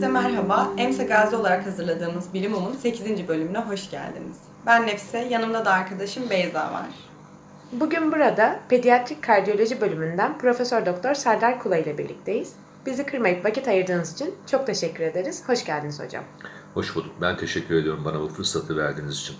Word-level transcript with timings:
Herkese 0.00 0.28
merhaba. 0.28 0.72
EMSA 0.76 1.02
Gazi 1.02 1.36
olarak 1.36 1.66
hazırladığımız 1.66 2.34
Bilim 2.34 2.54
Um'un 2.54 2.72
8. 2.72 3.28
bölümüne 3.28 3.58
hoş 3.58 3.90
geldiniz. 3.90 4.36
Ben 4.66 4.86
Nefise, 4.86 5.18
yanımda 5.18 5.64
da 5.64 5.72
arkadaşım 5.72 6.30
Beyza 6.30 6.72
var. 6.72 6.86
Bugün 7.72 8.12
burada 8.12 8.60
pediatrik 8.68 9.22
kardiyoloji 9.22 9.80
bölümünden 9.80 10.38
Profesör 10.38 10.86
Doktor 10.86 11.14
Serdar 11.14 11.58
Kula 11.58 11.76
ile 11.76 11.98
birlikteyiz. 11.98 12.52
Bizi 12.86 13.06
kırmayıp 13.06 13.44
vakit 13.44 13.68
ayırdığınız 13.68 14.12
için 14.12 14.34
çok 14.50 14.66
teşekkür 14.66 15.04
ederiz. 15.04 15.48
Hoş 15.48 15.64
geldiniz 15.64 16.00
hocam. 16.00 16.24
Hoş 16.74 16.96
bulduk. 16.96 17.12
Ben 17.20 17.36
teşekkür 17.36 17.74
ediyorum 17.74 18.04
bana 18.04 18.20
bu 18.20 18.28
fırsatı 18.28 18.76
verdiğiniz 18.76 19.18
için. 19.18 19.36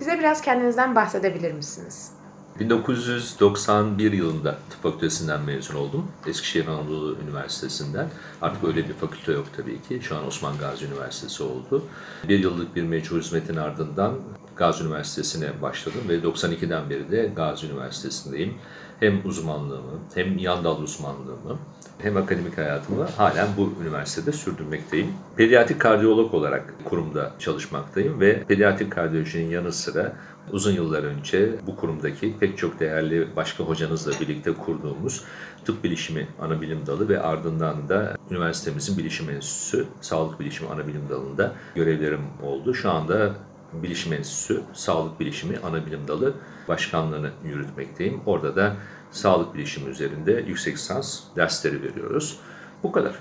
Bize 0.00 0.18
biraz 0.18 0.40
kendinizden 0.40 0.94
bahsedebilir 0.94 1.52
misiniz? 1.52 2.12
1991 2.60 4.12
yılında 4.12 4.58
tıp 4.70 4.82
fakültesinden 4.82 5.40
mezun 5.40 5.74
oldum. 5.74 6.06
Eskişehir 6.26 6.66
Anadolu 6.66 7.16
Üniversitesi'nden. 7.24 8.08
Artık 8.42 8.64
öyle 8.64 8.88
bir 8.88 8.94
fakülte 8.94 9.32
yok 9.32 9.46
tabii 9.56 9.82
ki. 9.82 10.00
Şu 10.02 10.16
an 10.16 10.26
Osman 10.26 10.58
Gazi 10.58 10.84
Üniversitesi 10.84 11.42
oldu. 11.42 11.84
Bir 12.28 12.38
yıllık 12.38 12.76
bir 12.76 12.82
mecbur 12.82 13.18
hizmetin 13.18 13.56
ardından 13.56 14.14
Gazi 14.58 14.84
Üniversitesi'ne 14.84 15.62
başladım 15.62 16.00
ve 16.08 16.18
92'den 16.18 16.90
beri 16.90 17.10
de 17.10 17.30
Gazi 17.36 17.66
Üniversitesi'ndeyim. 17.66 18.54
Hem 19.00 19.26
uzmanlığımı 19.26 20.00
hem 20.14 20.38
yan 20.38 20.64
dal 20.64 20.82
uzmanlığımı 20.82 21.58
hem 21.98 22.16
akademik 22.16 22.58
hayatımı 22.58 23.04
halen 23.04 23.48
bu 23.56 23.72
üniversitede 23.82 24.32
sürdürmekteyim. 24.32 25.12
Pediatrik 25.36 25.80
kardiyolog 25.80 26.34
olarak 26.34 26.74
kurumda 26.84 27.32
çalışmaktayım 27.38 28.20
ve 28.20 28.44
pediatrik 28.44 28.92
kardiyolojinin 28.92 29.50
yanı 29.50 29.72
sıra 29.72 30.12
uzun 30.52 30.72
yıllar 30.72 31.02
önce 31.02 31.50
bu 31.66 31.76
kurumdaki 31.76 32.38
pek 32.40 32.58
çok 32.58 32.80
değerli 32.80 33.28
başka 33.36 33.64
hocanızla 33.64 34.12
birlikte 34.20 34.52
kurduğumuz 34.52 35.24
tıp 35.64 35.84
bilişimi 35.84 36.26
ana 36.40 36.60
bilim 36.60 36.86
dalı 36.86 37.08
ve 37.08 37.22
ardından 37.22 37.88
da 37.88 38.16
üniversitemizin 38.30 38.98
bilişim 38.98 39.30
enstitüsü, 39.30 39.86
sağlık 40.00 40.40
bilişimi 40.40 40.70
ana 40.70 40.86
bilim 40.86 41.02
dalında 41.10 41.52
görevlerim 41.74 42.22
oldu. 42.42 42.74
Şu 42.74 42.90
anda 42.90 43.34
Bilişim 43.72 44.12
Enstitüsü 44.12 44.62
Sağlık 44.72 45.20
Bilişimi 45.20 45.58
Ana 45.58 45.86
Bilim 45.86 46.08
Dalı 46.08 46.34
Başkanlığını 46.68 47.30
yürütmekteyim. 47.44 48.20
Orada 48.26 48.56
da 48.56 48.76
sağlık 49.10 49.54
bilişimi 49.54 49.90
üzerinde 49.90 50.32
yüksek 50.32 50.74
lisans 50.74 51.20
dersleri 51.36 51.82
veriyoruz. 51.82 52.40
Bu 52.82 52.92
kadar. 52.92 53.14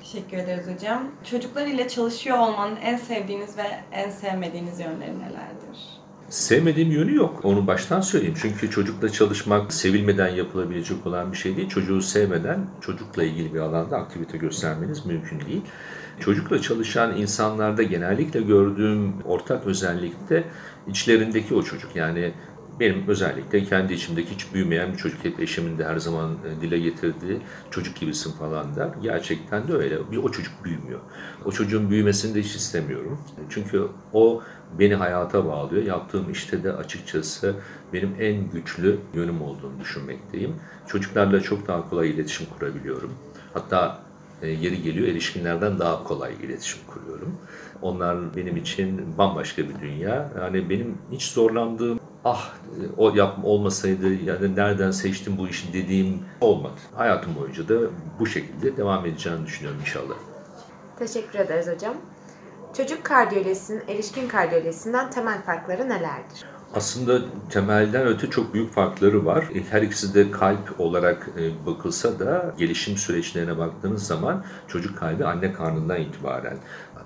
Teşekkür 0.00 0.36
ederiz 0.36 0.66
hocam. 0.74 1.02
Çocuklar 1.30 1.66
ile 1.66 1.88
çalışıyor 1.88 2.38
olmanın 2.38 2.76
en 2.76 2.96
sevdiğiniz 2.96 3.58
ve 3.58 3.66
en 3.92 4.10
sevmediğiniz 4.10 4.80
yönleri 4.80 5.18
nelerdir? 5.18 6.02
Sevmediğim 6.28 6.90
yönü 6.90 7.14
yok. 7.14 7.40
Onu 7.44 7.66
baştan 7.66 8.00
söyleyeyim. 8.00 8.34
Çünkü 8.42 8.70
çocukla 8.70 9.08
çalışmak 9.08 9.72
sevilmeden 9.72 10.28
yapılabilecek 10.28 11.06
olan 11.06 11.32
bir 11.32 11.36
şey 11.36 11.56
değil. 11.56 11.68
Çocuğu 11.68 12.02
sevmeden 12.02 12.66
çocukla 12.80 13.24
ilgili 13.24 13.54
bir 13.54 13.60
alanda 13.60 13.96
aktivite 13.96 14.38
göstermeniz 14.38 15.06
mümkün 15.06 15.40
değil. 15.40 15.62
Çocukla 16.20 16.62
çalışan 16.62 17.16
insanlarda 17.16 17.82
genellikle 17.82 18.40
gördüğüm 18.40 19.12
ortak 19.24 19.66
özellik 19.66 20.30
de 20.30 20.44
içlerindeki 20.88 21.54
o 21.54 21.62
çocuk. 21.62 21.96
Yani 21.96 22.32
benim 22.80 23.08
özellikle 23.08 23.64
kendi 23.64 23.92
içimdeki 23.92 24.30
hiç 24.34 24.54
büyümeyen 24.54 24.92
bir 24.92 24.98
çocuk. 24.98 25.24
Hep 25.24 25.40
eşimin 25.40 25.78
de 25.78 25.84
her 25.84 25.96
zaman 25.96 26.30
e, 26.30 26.60
dile 26.60 26.78
getirdiği 26.78 27.40
çocuk 27.70 27.96
gibisin 27.96 28.32
falan 28.32 28.76
der. 28.76 28.88
Gerçekten 29.02 29.68
de 29.68 29.72
öyle. 29.72 30.10
Bir 30.12 30.16
o 30.16 30.30
çocuk 30.30 30.64
büyümüyor. 30.64 31.00
O 31.44 31.52
çocuğun 31.52 31.90
büyümesini 31.90 32.34
de 32.34 32.42
hiç 32.42 32.54
istemiyorum. 32.54 33.18
Çünkü 33.50 33.86
o 34.12 34.42
beni 34.78 34.94
hayata 34.94 35.46
bağlıyor. 35.46 35.82
Yaptığım 35.82 36.30
işte 36.30 36.64
de 36.64 36.72
açıkçası 36.72 37.54
benim 37.92 38.14
en 38.20 38.50
güçlü 38.50 38.98
yönüm 39.14 39.42
olduğunu 39.42 39.80
düşünmekteyim. 39.80 40.54
Çocuklarla 40.86 41.40
çok 41.40 41.68
daha 41.68 41.90
kolay 41.90 42.10
iletişim 42.10 42.46
kurabiliyorum. 42.58 43.12
Hatta 43.54 43.98
e, 44.42 44.48
yeri 44.48 44.82
geliyor 44.82 45.08
erişkinlerden 45.08 45.78
daha 45.78 46.04
kolay 46.04 46.34
iletişim 46.42 46.80
kuruyorum. 46.86 47.38
Onlar 47.82 48.36
benim 48.36 48.56
için 48.56 49.18
bambaşka 49.18 49.62
bir 49.62 49.80
dünya. 49.80 50.32
Yani 50.40 50.70
benim 50.70 50.98
hiç 51.12 51.22
zorlandığım 51.22 52.00
ah 52.24 52.54
o 52.96 53.14
yapma 53.14 53.44
olmasaydı 53.48 54.14
yani 54.14 54.56
nereden 54.56 54.90
seçtim 54.90 55.38
bu 55.38 55.48
işi 55.48 55.72
dediğim 55.72 56.20
olmadı. 56.40 56.80
Hayatım 56.94 57.34
boyunca 57.34 57.68
da 57.68 57.74
bu 58.18 58.26
şekilde 58.26 58.76
devam 58.76 59.06
edeceğini 59.06 59.46
düşünüyorum 59.46 59.80
inşallah. 59.80 60.14
Teşekkür 60.98 61.38
ederiz 61.38 61.68
hocam. 61.74 61.94
Çocuk 62.76 63.04
kardiyolojisinin 63.04 63.82
erişkin 63.88 64.28
kardiyolojisinden 64.28 65.10
temel 65.10 65.42
farkları 65.42 65.88
nelerdir? 65.88 66.51
Aslında 66.74 67.20
temelden 67.50 68.06
öte 68.06 68.30
çok 68.30 68.54
büyük 68.54 68.72
farkları 68.72 69.26
var. 69.26 69.44
E, 69.54 69.62
her 69.70 69.82
ikisi 69.82 70.14
de 70.14 70.30
kalp 70.30 70.80
olarak 70.80 71.28
e, 71.38 71.66
bakılsa 71.66 72.18
da 72.18 72.54
gelişim 72.58 72.96
süreçlerine 72.96 73.58
baktığınız 73.58 74.06
zaman 74.06 74.44
çocuk 74.68 74.98
kalbi 74.98 75.24
anne 75.24 75.52
karnından 75.52 76.00
itibaren 76.00 76.58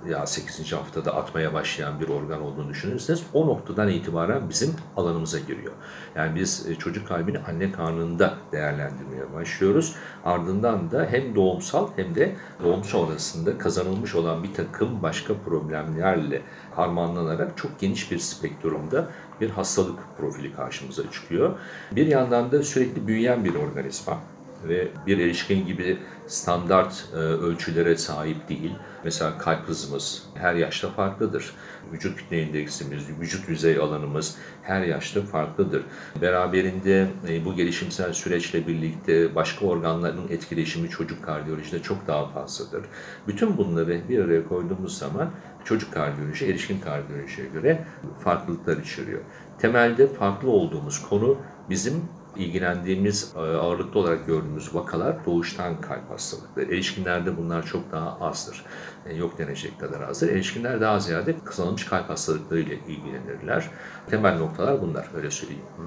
ya 0.09 0.27
8. 0.27 0.73
haftada 0.73 1.17
atmaya 1.17 1.55
başlayan 1.55 2.01
bir 2.01 2.09
organ 2.09 2.43
olduğunu 2.43 2.69
düşünürseniz 2.69 3.23
o 3.33 3.47
noktadan 3.47 3.89
itibaren 3.89 4.49
bizim 4.49 4.75
alanımıza 4.97 5.39
giriyor. 5.39 5.73
Yani 6.15 6.35
biz 6.35 6.67
e, 6.69 6.75
çocuk 6.75 7.09
kalbini 7.09 7.39
anne 7.39 7.73
karnında 7.73 8.35
değerlendirmeye 8.53 9.33
başlıyoruz. 9.35 9.95
Ardından 10.25 10.91
da 10.91 11.07
hem 11.11 11.35
doğumsal 11.35 11.89
hem 11.97 12.15
de 12.15 12.37
doğum 12.65 12.85
sonrasında 12.85 13.59
kazanılmış 13.59 14.15
olan 14.15 14.43
bir 14.43 14.55
takım 14.55 15.03
başka 15.03 15.35
problemlerle 15.35 16.43
harmanlanarak 16.75 17.57
çok 17.57 17.81
geniş 17.81 18.11
bir 18.11 18.19
spektrumda 18.19 19.09
bir 19.41 19.51
hastalık 19.51 19.99
profili 20.19 20.53
karşımıza 20.53 21.11
çıkıyor. 21.11 21.59
Bir 21.93 22.07
yandan 22.07 22.53
da 22.53 22.63
sürekli 22.63 23.07
büyüyen 23.07 23.45
bir 23.45 23.55
organizma 23.55 24.19
ve 24.65 24.89
bir 25.07 25.19
erişkin 25.19 25.67
gibi 25.67 25.99
standart 26.27 27.09
e, 27.13 27.17
ölçülere 27.17 27.97
sahip 27.97 28.49
değil. 28.49 28.73
Mesela 29.05 29.39
kalp 29.39 29.69
hızımız 29.69 30.23
her 30.35 30.55
yaşta 30.55 30.91
farklıdır. 30.91 31.53
Vücut 31.93 32.17
kütle 32.17 32.43
indeksimiz, 32.43 33.03
vücut 33.21 33.49
yüzey 33.49 33.77
alanımız 33.77 34.37
her 34.63 34.83
yaşta 34.83 35.23
farklıdır. 35.23 35.83
Beraberinde 36.21 37.07
e, 37.29 37.45
bu 37.45 37.55
gelişimsel 37.55 38.13
süreçle 38.13 38.67
birlikte 38.67 39.35
başka 39.35 39.67
organların 39.67 40.29
etkileşimi 40.29 40.89
çocuk 40.89 41.25
kardiyolojide 41.25 41.83
çok 41.83 42.07
daha 42.07 42.29
fazladır. 42.29 42.83
Bütün 43.29 43.57
bunları 43.57 44.01
bir 44.09 44.25
araya 44.25 44.49
koyduğumuz 44.49 44.99
zaman 44.99 45.31
çocuk 45.65 45.93
kardiyoloji, 45.93 46.47
erişkin 46.47 46.81
kardiyolojiye 46.81 47.49
göre 47.49 47.85
farklılıklar 48.25 48.77
içeriyor. 48.77 49.21
Temelde 49.59 50.07
farklı 50.07 50.51
olduğumuz 50.51 51.03
konu 51.09 51.39
bizim 51.71 52.05
ilgilendiğimiz, 52.39 53.33
e, 53.37 53.39
ağırlıklı 53.39 54.01
olarak 54.01 54.27
gördüğümüz 54.27 54.75
vakalar 54.75 55.27
doğuştan 55.27 55.81
kalp 55.81 56.11
hastalıkları. 56.11 56.67
Erişkinlerde 56.67 57.37
bunlar 57.37 57.67
çok 57.67 57.93
daha 57.93 58.19
azdır. 58.21 58.65
E, 59.07 59.15
yok 59.15 59.39
denecek 59.39 59.81
kadar 59.81 60.01
azdır. 60.01 60.29
Erişkinler 60.29 60.81
daha 60.81 61.01
ziyade 61.01 61.35
kazanılmış 61.45 61.85
kalp 61.85 62.11
hastalıkları 62.11 62.61
ile 62.61 62.75
ilgilenirler. 62.75 63.71
Temel 64.11 64.39
noktalar 64.39 64.83
bunlar, 64.83 65.07
öyle 65.17 65.31
söyleyeyim. 65.31 65.63
Hı. 65.77 65.83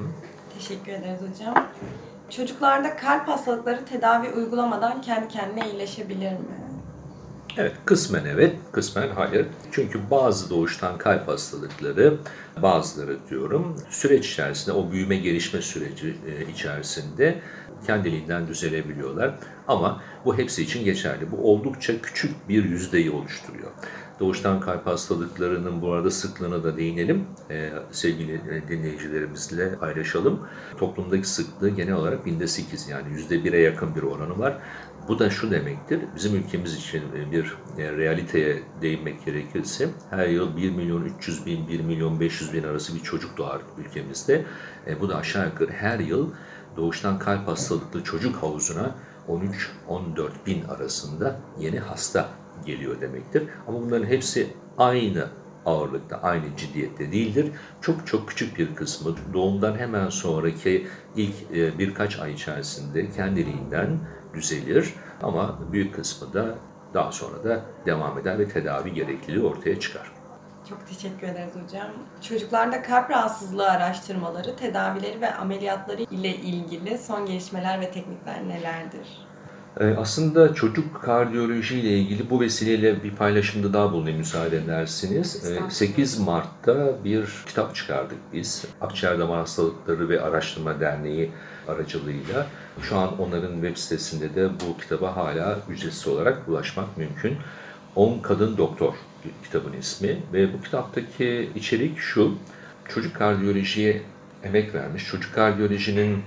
Teşekkür 0.58 0.92
ederiz 0.92 1.20
hocam. 1.22 1.68
Çocuklarda 2.30 2.96
kalp 2.96 3.28
hastalıkları 3.28 3.86
tedavi 3.86 4.30
uygulamadan 4.30 5.02
kendi 5.02 5.28
kendine 5.28 5.70
iyileşebilir 5.70 6.32
mi? 6.32 6.69
Evet, 7.58 7.74
kısmen 7.86 8.26
evet, 8.26 8.56
kısmen 8.72 9.10
hayır. 9.10 9.46
Çünkü 9.72 10.00
bazı 10.12 10.50
doğuştan 10.50 10.98
kalp 10.98 11.28
hastalıkları, 11.28 12.18
bazıları 12.62 13.18
diyorum, 13.30 13.76
süreç 13.90 14.32
içerisinde, 14.32 14.76
o 14.76 14.92
büyüme 14.92 15.16
gelişme 15.16 15.62
süreci 15.62 16.08
e, 16.28 16.52
içerisinde 16.52 17.40
kendiliğinden 17.88 18.48
düzelebiliyorlar. 18.48 19.36
Ama 19.68 20.02
bu 20.26 20.38
hepsi 20.38 20.64
için 20.64 20.86
geçerli. 20.86 21.32
Bu 21.32 21.52
oldukça 21.52 22.02
küçük 22.02 22.50
bir 22.50 22.64
yüzdeyi 22.64 23.12
oluşturuyor. 23.12 23.72
Doğuştan 24.20 24.60
kalp 24.60 24.88
hastalıklarının 24.88 25.82
bu 25.82 25.94
arada 25.94 26.12
sıklığına 26.12 26.64
da 26.64 26.78
değinelim. 26.78 27.26
Ee, 27.50 27.72
sevgili 27.92 28.42
dinleyicilerimizle 28.68 29.76
paylaşalım. 29.76 30.40
Toplumdaki 30.78 31.30
sıklığı 31.30 31.70
genel 31.70 31.94
olarak 31.94 32.26
binde 32.26 32.48
8 32.48 32.88
yani 32.90 33.14
yüzde 33.14 33.44
bire 33.44 33.62
yakın 33.62 33.96
bir 33.96 34.04
oranı 34.04 34.40
var. 34.40 34.58
Bu 35.08 35.20
da 35.20 35.30
şu 35.30 35.52
demektir, 35.52 36.00
bizim 36.16 36.36
ülkemiz 36.36 36.74
için 36.74 37.02
bir 37.32 37.58
e, 37.78 37.92
realiteye 37.92 38.64
değinmek 38.82 39.26
gerekirse 39.26 39.90
her 40.10 40.28
yıl 40.28 40.58
1 40.58 40.72
milyon 40.72 41.06
300 41.06 41.46
bin, 41.46 41.68
1 41.68 41.80
milyon 41.80 42.20
500 42.20 42.54
bin 42.54 42.64
arası 42.64 42.96
bir 42.96 43.00
çocuk 43.00 43.38
doğar 43.38 43.62
ülkemizde. 43.78 44.46
E, 44.88 45.02
bu 45.02 45.10
da 45.10 45.18
aşağı 45.18 45.46
yukarı 45.46 45.72
her 45.72 46.00
yıl 46.00 46.30
doğuştan 46.78 47.20
kalp 47.20 47.48
hastalıklı 47.48 48.04
çocuk 48.04 48.36
havuzuna 48.36 48.96
13-14 49.28 50.30
bin 50.46 50.64
arasında 50.64 51.40
yeni 51.60 51.80
hasta 51.80 52.30
geliyor 52.66 53.02
demektir. 53.02 53.44
Ama 53.68 53.82
bunların 53.82 54.06
hepsi 54.06 54.48
aynı 54.78 55.28
ağırlıkta, 55.66 56.22
aynı 56.22 56.46
ciddiyette 56.58 57.12
değildir. 57.12 57.52
Çok 57.82 58.08
çok 58.08 58.30
küçük 58.30 58.58
bir 58.58 58.76
kısmı 58.76 59.16
doğumdan 59.34 59.78
hemen 59.78 60.10
sonraki 60.10 60.88
ilk 61.16 61.36
e, 61.54 61.80
birkaç 61.80 62.20
ay 62.20 62.34
içerisinde 62.34 63.12
kendiliğinden 63.12 64.00
düzelir 64.34 64.94
ama 65.24 65.60
büyük 65.72 65.96
kısmı 65.96 66.34
da 66.34 66.56
daha 66.94 67.12
sonra 67.12 67.44
da 67.44 67.62
devam 67.86 68.18
eder 68.18 68.40
ve 68.40 68.50
tedavi 68.50 68.94
gerekliliği 68.94 69.46
ortaya 69.46 69.80
çıkar. 69.80 70.12
Çok 70.70 70.88
teşekkür 70.88 71.28
ederiz 71.28 71.54
hocam. 71.64 71.88
Çocuklarda 72.22 72.82
kalp 72.82 73.10
rahatsızlığı 73.10 73.70
araştırmaları, 73.70 74.56
tedavileri 74.56 75.22
ve 75.22 75.36
ameliyatları 75.36 76.02
ile 76.02 76.36
ilgili 76.36 76.98
son 76.98 77.26
gelişmeler 77.26 77.82
ve 77.82 77.92
teknikler 77.92 78.48
nelerdir? 78.48 79.29
Ee, 79.80 79.96
aslında 79.98 80.54
çocuk 80.54 81.02
kardiyoloji 81.02 81.80
ile 81.80 81.98
ilgili 81.98 82.30
bu 82.30 82.42
vesileyle 82.42 83.04
bir 83.04 83.12
paylaşımda 83.12 83.74
daha 83.74 83.92
bulunayım 83.92 84.18
müsaade 84.18 84.58
edersiniz. 84.58 85.52
Ee, 85.52 85.70
8 85.70 86.20
Mart'ta 86.20 87.04
bir 87.04 87.26
kitap 87.46 87.76
çıkardık 87.76 88.18
biz. 88.34 88.66
Akciğer 88.82 89.20
Damar 89.20 89.40
Hastalıkları 89.40 90.10
ve 90.10 90.22
Araştırma 90.22 90.80
Derneği 90.80 91.32
aracılığıyla. 91.68 92.48
Şu 92.82 92.98
an 92.98 93.20
onların 93.20 93.54
web 93.54 93.78
sitesinde 93.78 94.36
de 94.36 94.50
bu 94.50 94.78
kitaba 94.82 95.16
hala 95.16 95.60
ücretsiz 95.70 96.08
olarak 96.08 96.50
ulaşmak 96.50 96.98
mümkün. 96.98 97.38
10 97.96 98.20
Kadın 98.20 98.58
Doktor 98.58 98.94
kitabın 99.44 99.74
ismi 99.74 100.18
ve 100.34 100.54
bu 100.54 100.62
kitaptaki 100.62 101.50
içerik 101.56 102.00
şu. 102.00 102.36
Çocuk 102.88 103.16
kardiyolojiye 103.16 104.02
emek 104.44 104.76
vermiş. 104.76 105.08
Çocuk 105.08 105.36
kardiyolojinin 105.36 106.24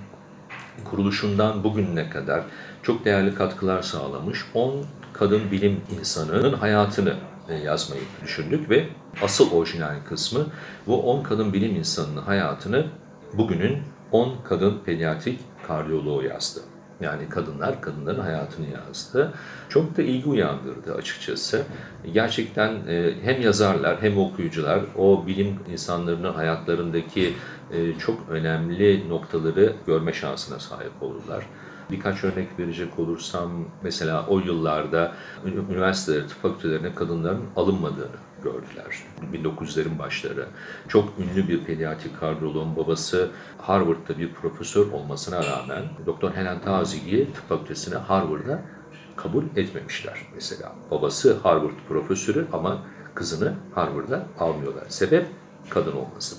kuruluşundan 0.84 1.64
bugüne 1.64 2.10
kadar 2.10 2.42
çok 2.82 3.04
değerli 3.04 3.34
katkılar 3.34 3.82
sağlamış 3.82 4.44
10 4.54 4.84
kadın 5.12 5.50
bilim 5.50 5.80
insanının 5.98 6.52
hayatını 6.52 7.14
e, 7.48 7.54
yazmayı 7.54 8.02
düşündük 8.24 8.70
ve 8.70 8.88
asıl 9.22 9.52
orijinal 9.52 9.96
kısmı 10.08 10.46
bu 10.86 11.02
10 11.02 11.22
kadın 11.22 11.52
bilim 11.52 11.76
insanının 11.76 12.22
hayatını 12.22 12.86
bugünün 13.34 13.78
10 14.12 14.36
kadın 14.44 14.78
pediatrik 14.84 15.40
kardiyoloğu 15.66 16.24
yazdı. 16.24 16.60
Yani 17.02 17.28
kadınlar 17.28 17.80
kadınların 17.80 18.20
hayatını 18.20 18.66
yazdı. 18.68 19.32
Çok 19.68 19.96
da 19.96 20.02
ilgi 20.02 20.28
uyandırdı 20.28 20.94
açıkçası. 20.94 21.62
Gerçekten 22.12 22.70
e, 22.88 23.12
hem 23.22 23.42
yazarlar 23.42 24.02
hem 24.02 24.18
okuyucular 24.18 24.80
o 24.98 25.26
bilim 25.26 25.58
insanlarının 25.72 26.32
hayatlarındaki 26.32 27.34
e, 27.72 27.98
çok 27.98 28.28
önemli 28.30 29.08
noktaları 29.08 29.72
görme 29.86 30.12
şansına 30.12 30.58
sahip 30.58 30.92
oldular. 31.02 31.46
Birkaç 31.90 32.24
örnek 32.24 32.58
verecek 32.58 32.98
olursam 32.98 33.50
mesela 33.82 34.26
o 34.28 34.38
yıllarda 34.38 35.12
üniversitelere, 35.70 36.26
tıp 36.26 36.42
fakültelerine 36.42 36.94
kadınların 36.94 37.44
alınmadığını 37.56 38.31
gördüler. 38.42 39.02
1900'lerin 39.32 39.98
başları. 39.98 40.46
Çok 40.88 41.08
ünlü 41.18 41.48
bir 41.48 41.64
pediatrik 41.64 42.20
kardiyoloğun 42.20 42.76
babası 42.76 43.30
Harvard'da 43.58 44.18
bir 44.18 44.32
profesör 44.32 44.92
olmasına 44.92 45.42
rağmen 45.46 45.82
Dr. 46.06 46.36
Helen 46.36 46.60
Tazigi'yi 46.60 47.26
tıp 47.26 47.48
fakültesine 47.48 47.96
Harvard'a 47.96 48.62
kabul 49.16 49.44
etmemişler 49.56 50.18
mesela. 50.34 50.72
Babası 50.90 51.38
Harvard 51.42 51.72
profesörü 51.88 52.46
ama 52.52 52.82
kızını 53.14 53.54
Harvard'a 53.74 54.26
almıyorlar. 54.38 54.84
Sebep 54.88 55.26
kadın 55.70 55.92
olması. 55.92 56.36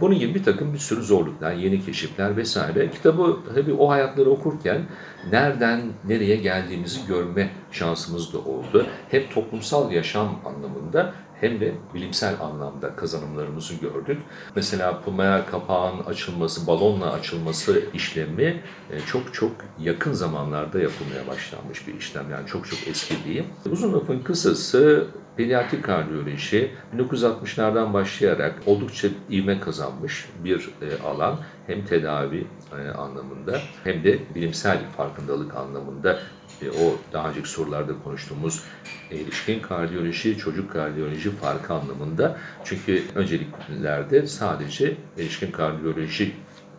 Bunun 0.00 0.18
gibi 0.18 0.34
bir 0.34 0.44
takım 0.44 0.72
bir 0.72 0.78
sürü 0.78 1.02
zorluklar, 1.02 1.52
yeni 1.52 1.84
keşifler 1.84 2.36
vesaire. 2.36 2.90
Kitabı 2.90 3.38
tabii 3.54 3.72
o 3.72 3.90
hayatları 3.90 4.30
okurken 4.30 4.82
nereden 5.30 5.82
nereye 6.04 6.36
geldiğimizi 6.36 7.06
görme 7.06 7.50
şansımız 7.72 8.32
da 8.32 8.38
oldu. 8.38 8.86
Hem 9.10 9.28
toplumsal 9.28 9.92
yaşam 9.92 10.40
anlamında 10.44 11.12
hem 11.40 11.60
de 11.60 11.74
bilimsel 11.94 12.40
anlamda 12.40 12.96
kazanımlarımızı 12.96 13.74
gördük. 13.74 14.18
Mesela 14.56 15.00
pulmoner 15.00 15.46
kapağın 15.46 16.04
açılması, 16.04 16.66
balonla 16.66 17.12
açılması 17.12 17.82
işlemi 17.94 18.62
e, 18.90 19.00
çok 19.00 19.34
çok 19.34 19.52
yakın 19.80 20.12
zamanlarda 20.12 20.78
yapılmaya 20.78 21.26
başlanmış 21.26 21.88
bir 21.88 21.94
işlem. 21.94 22.30
Yani 22.30 22.46
çok 22.46 22.66
çok 22.66 22.88
eski 22.88 23.24
değil. 23.24 23.44
Uzun 23.70 23.92
lafın 23.92 24.20
kısası 24.20 25.06
pediatrik 25.36 25.84
kardiyoloji 25.84 26.70
1960'lardan 26.96 27.92
başlayarak 27.92 28.54
oldukça 28.66 29.08
ivme 29.30 29.60
kazanmış 29.60 30.28
bir 30.44 30.70
e, 30.82 31.02
alan. 31.02 31.38
Hem 31.66 31.84
tedavi 31.84 32.46
e, 32.72 32.90
anlamında 32.90 33.60
hem 33.84 34.04
de 34.04 34.18
bilimsel 34.34 34.78
farkındalık 34.96 35.56
anlamında 35.56 36.18
e, 36.64 36.70
o 36.70 36.96
daha 37.12 37.30
önceki 37.30 37.48
sorularda 37.48 37.92
konuştuğumuz 38.04 38.62
erişkin 39.10 39.60
kardiyoloji, 39.60 40.38
çocuk 40.38 40.72
kardiyoloji 40.72 41.30
farkı 41.30 41.74
anlamında. 41.74 42.38
Çünkü 42.64 43.02
önceliklerde 43.14 44.26
sadece 44.26 44.96
erişkin 45.18 45.50
kardiyoloji 45.50 46.34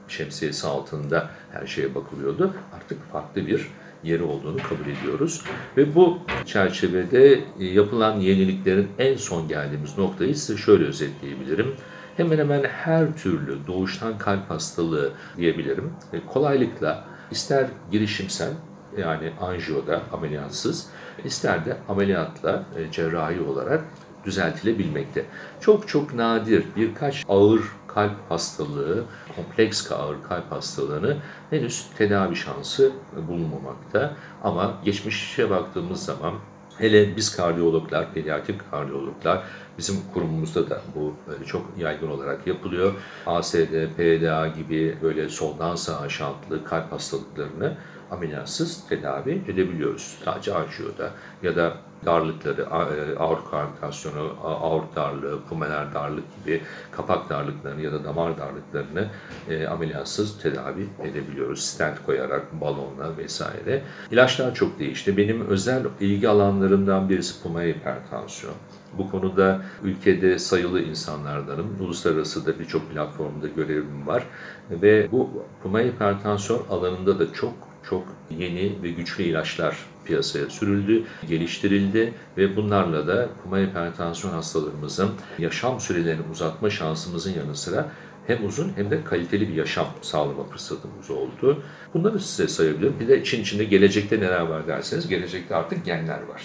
şemsiyesi 0.07 0.67
altında 0.67 1.29
her 1.51 1.67
şeye 1.67 1.95
bakılıyordu. 1.95 2.53
Artık 2.75 3.11
farklı 3.11 3.47
bir 3.47 3.67
yeri 4.03 4.23
olduğunu 4.23 4.57
kabul 4.57 4.91
ediyoruz. 4.99 5.43
Ve 5.77 5.95
bu 5.95 6.19
çerçevede 6.45 7.33
e, 7.59 7.65
yapılan 7.65 8.19
yeniliklerin 8.19 8.87
en 8.99 9.15
son 9.15 9.47
geldiğimiz 9.47 9.97
noktayı 9.97 10.35
size 10.35 10.57
şöyle 10.57 10.85
özetleyebilirim. 10.85 11.75
Hemen 12.17 12.37
hemen 12.37 12.63
her 12.63 13.17
türlü 13.17 13.67
doğuştan 13.67 14.17
kalp 14.17 14.49
hastalığı 14.49 15.11
diyebilirim. 15.37 15.93
E, 16.13 16.25
kolaylıkla 16.25 17.05
ister 17.31 17.67
girişimsel 17.91 18.51
yani 18.97 19.31
anjiyoda 19.41 20.01
ameliyatsız, 20.13 20.87
ister 21.23 21.65
de 21.65 21.77
ameliyatla 21.89 22.63
e, 22.77 22.91
cerrahi 22.91 23.41
olarak 23.41 23.83
düzeltilebilmekte. 24.25 25.25
Çok 25.61 25.87
çok 25.87 26.13
nadir 26.13 26.65
birkaç 26.75 27.23
ağır 27.27 27.61
kalp 27.87 28.31
hastalığı, 28.31 29.03
kompleks 29.35 29.91
ağır 29.91 30.23
kalp 30.23 30.51
hastalığını 30.51 31.17
henüz 31.49 31.85
tedavi 31.97 32.35
şansı 32.35 32.91
bulunmamakta. 33.27 34.13
Ama 34.43 34.73
geçmişe 34.83 35.49
baktığımız 35.49 36.05
zaman 36.05 36.33
hele 36.77 37.15
biz 37.15 37.35
kardiyologlar, 37.35 38.13
pediatrik 38.13 38.71
kardiyologlar 38.71 39.43
bizim 39.77 39.95
kurumumuzda 40.13 40.69
da 40.69 40.81
bu 40.95 41.13
çok 41.45 41.65
yaygın 41.77 42.07
olarak 42.07 42.47
yapılıyor. 42.47 42.93
ASD, 43.25 43.87
PDA 43.97 44.47
gibi 44.47 44.97
böyle 45.01 45.29
soldan 45.29 45.75
sağa 45.75 46.09
şantlı 46.09 46.63
kalp 46.63 46.91
hastalıklarını 46.91 47.77
ameliyatsız 48.11 48.87
tedavi 48.87 49.41
edebiliyoruz. 49.47 50.17
Sadece 50.25 50.53
anjiyoda 50.55 51.11
ya 51.43 51.55
da 51.55 51.77
darlıkları, 52.05 52.61
e, 52.61 53.19
aort 53.19 53.49
koagülasyonu, 53.49 54.35
aort 54.43 54.95
darlığı, 54.95 55.39
pulmoner 55.49 55.93
darlık 55.93 56.23
gibi 56.45 56.61
kapak 56.91 57.29
darlıklarını 57.29 57.81
ya 57.81 57.91
da 57.91 58.03
damar 58.03 58.37
darlıklarını 58.37 59.07
e, 59.49 59.67
ameliyatsız 59.67 60.37
tedavi 60.41 60.87
edebiliyoruz. 61.03 61.63
Stent 61.63 62.05
koyarak, 62.05 62.61
balonla 62.61 63.17
vesaire. 63.17 63.83
İlaçlar 64.11 64.53
çok 64.53 64.79
değişti. 64.79 65.17
Benim 65.17 65.47
özel 65.47 65.83
ilgi 65.99 66.29
alanlarımdan 66.29 67.09
birisi 67.09 67.43
pulmoner 67.43 67.67
hipertansiyon. 67.67 68.55
Bu 68.97 69.11
konuda 69.11 69.61
ülkede 69.83 70.39
sayılı 70.39 70.81
insanlardanım. 70.81 71.77
Uluslararası 71.79 72.45
da 72.45 72.59
birçok 72.59 72.91
platformda 72.91 73.47
görevim 73.47 74.07
var. 74.07 74.23
Ve 74.71 75.11
bu 75.11 75.43
pulmoner 75.63 75.85
hipertansiyon 75.85 76.63
alanında 76.69 77.19
da 77.19 77.33
çok 77.33 77.53
çok 77.89 78.03
yeni 78.29 78.83
ve 78.83 78.89
güçlü 78.89 79.23
ilaçlar 79.23 79.77
piyasaya 80.05 80.49
sürüldü, 80.49 81.03
geliştirildi 81.29 82.13
ve 82.37 82.55
bunlarla 82.55 83.07
da 83.07 83.29
pulmoner 83.43 83.67
hipertansiyon 83.67 84.33
hastalarımızın 84.33 85.11
yaşam 85.39 85.79
sürelerini 85.79 86.21
uzatma 86.31 86.69
şansımızın 86.69 87.33
yanı 87.33 87.55
sıra 87.55 87.91
hem 88.27 88.45
uzun 88.45 88.71
hem 88.75 88.91
de 88.91 89.03
kaliteli 89.03 89.49
bir 89.49 89.53
yaşam 89.53 89.87
sağlama 90.01 90.43
fırsatımız 90.43 91.11
oldu. 91.11 91.63
Bunları 91.93 92.19
size 92.19 92.47
sayabilirim. 92.47 92.95
Bir 92.99 93.07
de 93.07 93.21
için 93.21 93.41
içinde 93.41 93.63
gelecekte 93.63 94.19
neler 94.19 94.41
var 94.41 94.67
derseniz 94.67 95.07
gelecekte 95.07 95.55
artık 95.55 95.85
genler 95.85 96.23
var. 96.23 96.43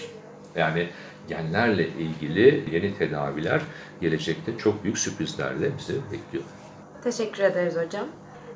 Yani 0.55 0.87
genlerle 1.27 1.87
ilgili 1.87 2.63
yeni 2.71 2.97
tedaviler 2.97 3.61
gelecekte 4.01 4.57
çok 4.57 4.83
büyük 4.83 4.97
sürprizlerle 4.97 5.71
bizi 5.77 5.93
bekliyor. 6.11 6.43
Teşekkür 7.03 7.43
ederiz 7.43 7.75
hocam. 7.85 8.07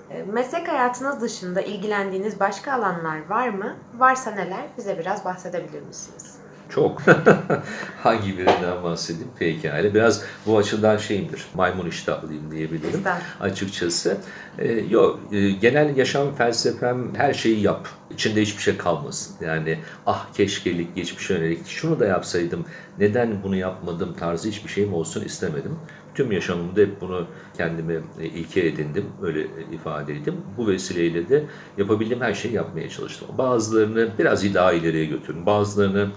E, 0.09 0.23
meslek 0.23 0.67
hayatınız 0.67 1.21
dışında 1.21 1.61
ilgilendiğiniz 1.61 2.39
başka 2.39 2.73
alanlar 2.73 3.29
var 3.29 3.49
mı? 3.49 3.75
Varsa 3.97 4.31
neler? 4.31 4.65
Bize 4.77 4.99
biraz 4.99 5.25
bahsedebilir 5.25 5.81
misiniz? 5.81 6.35
Çok. 6.69 7.01
Hangi 8.03 8.37
birinden 8.37 8.83
bahsedeyim? 8.83 9.31
Pekala. 9.39 9.93
Biraz 9.93 10.23
bu 10.45 10.57
açıdan 10.57 10.97
şeyimdir. 10.97 11.45
Maymun 11.53 11.89
iştahlıyım 11.89 12.51
diyebilirim 12.51 13.03
açıkçası. 13.39 14.17
Ee, 14.59 14.71
yok. 14.71 15.19
E, 15.31 15.51
genel 15.51 15.97
yaşam 15.97 16.35
felsefem 16.35 17.15
her 17.15 17.33
şeyi 17.33 17.61
yap. 17.61 17.87
İçinde 18.11 18.41
hiçbir 18.41 18.61
şey 18.61 18.77
kalmasın. 18.77 19.45
Yani 19.45 19.79
ah 20.05 20.33
keşkelik, 20.33 20.95
geçmiş 20.95 21.29
yönelik, 21.29 21.67
şunu 21.67 21.99
da 21.99 22.05
yapsaydım, 22.05 22.65
neden 22.99 23.43
bunu 23.43 23.55
yapmadım 23.55 24.15
tarzı 24.19 24.49
hiçbir 24.49 24.69
şeyim 24.69 24.93
olsun 24.93 25.23
istemedim. 25.25 25.79
Tüm 26.15 26.31
yaşamımda 26.31 26.81
hep 26.81 27.01
bunu 27.01 27.27
kendime 27.57 27.93
e, 28.19 28.25
ilke 28.25 28.65
edindim, 28.65 29.05
öyle 29.21 29.41
e, 29.41 29.73
ifade 29.73 30.13
ettim. 30.13 30.35
Bu 30.57 30.67
vesileyle 30.67 31.29
de 31.29 31.43
yapabildiğim 31.77 32.21
her 32.21 32.33
şeyi 32.33 32.53
yapmaya 32.53 32.89
çalıştım. 32.89 33.27
Bazılarını 33.37 34.09
biraz 34.19 34.53
daha 34.53 34.73
ileriye 34.73 35.05
götürdüm, 35.05 35.45
bazılarını 35.45 36.09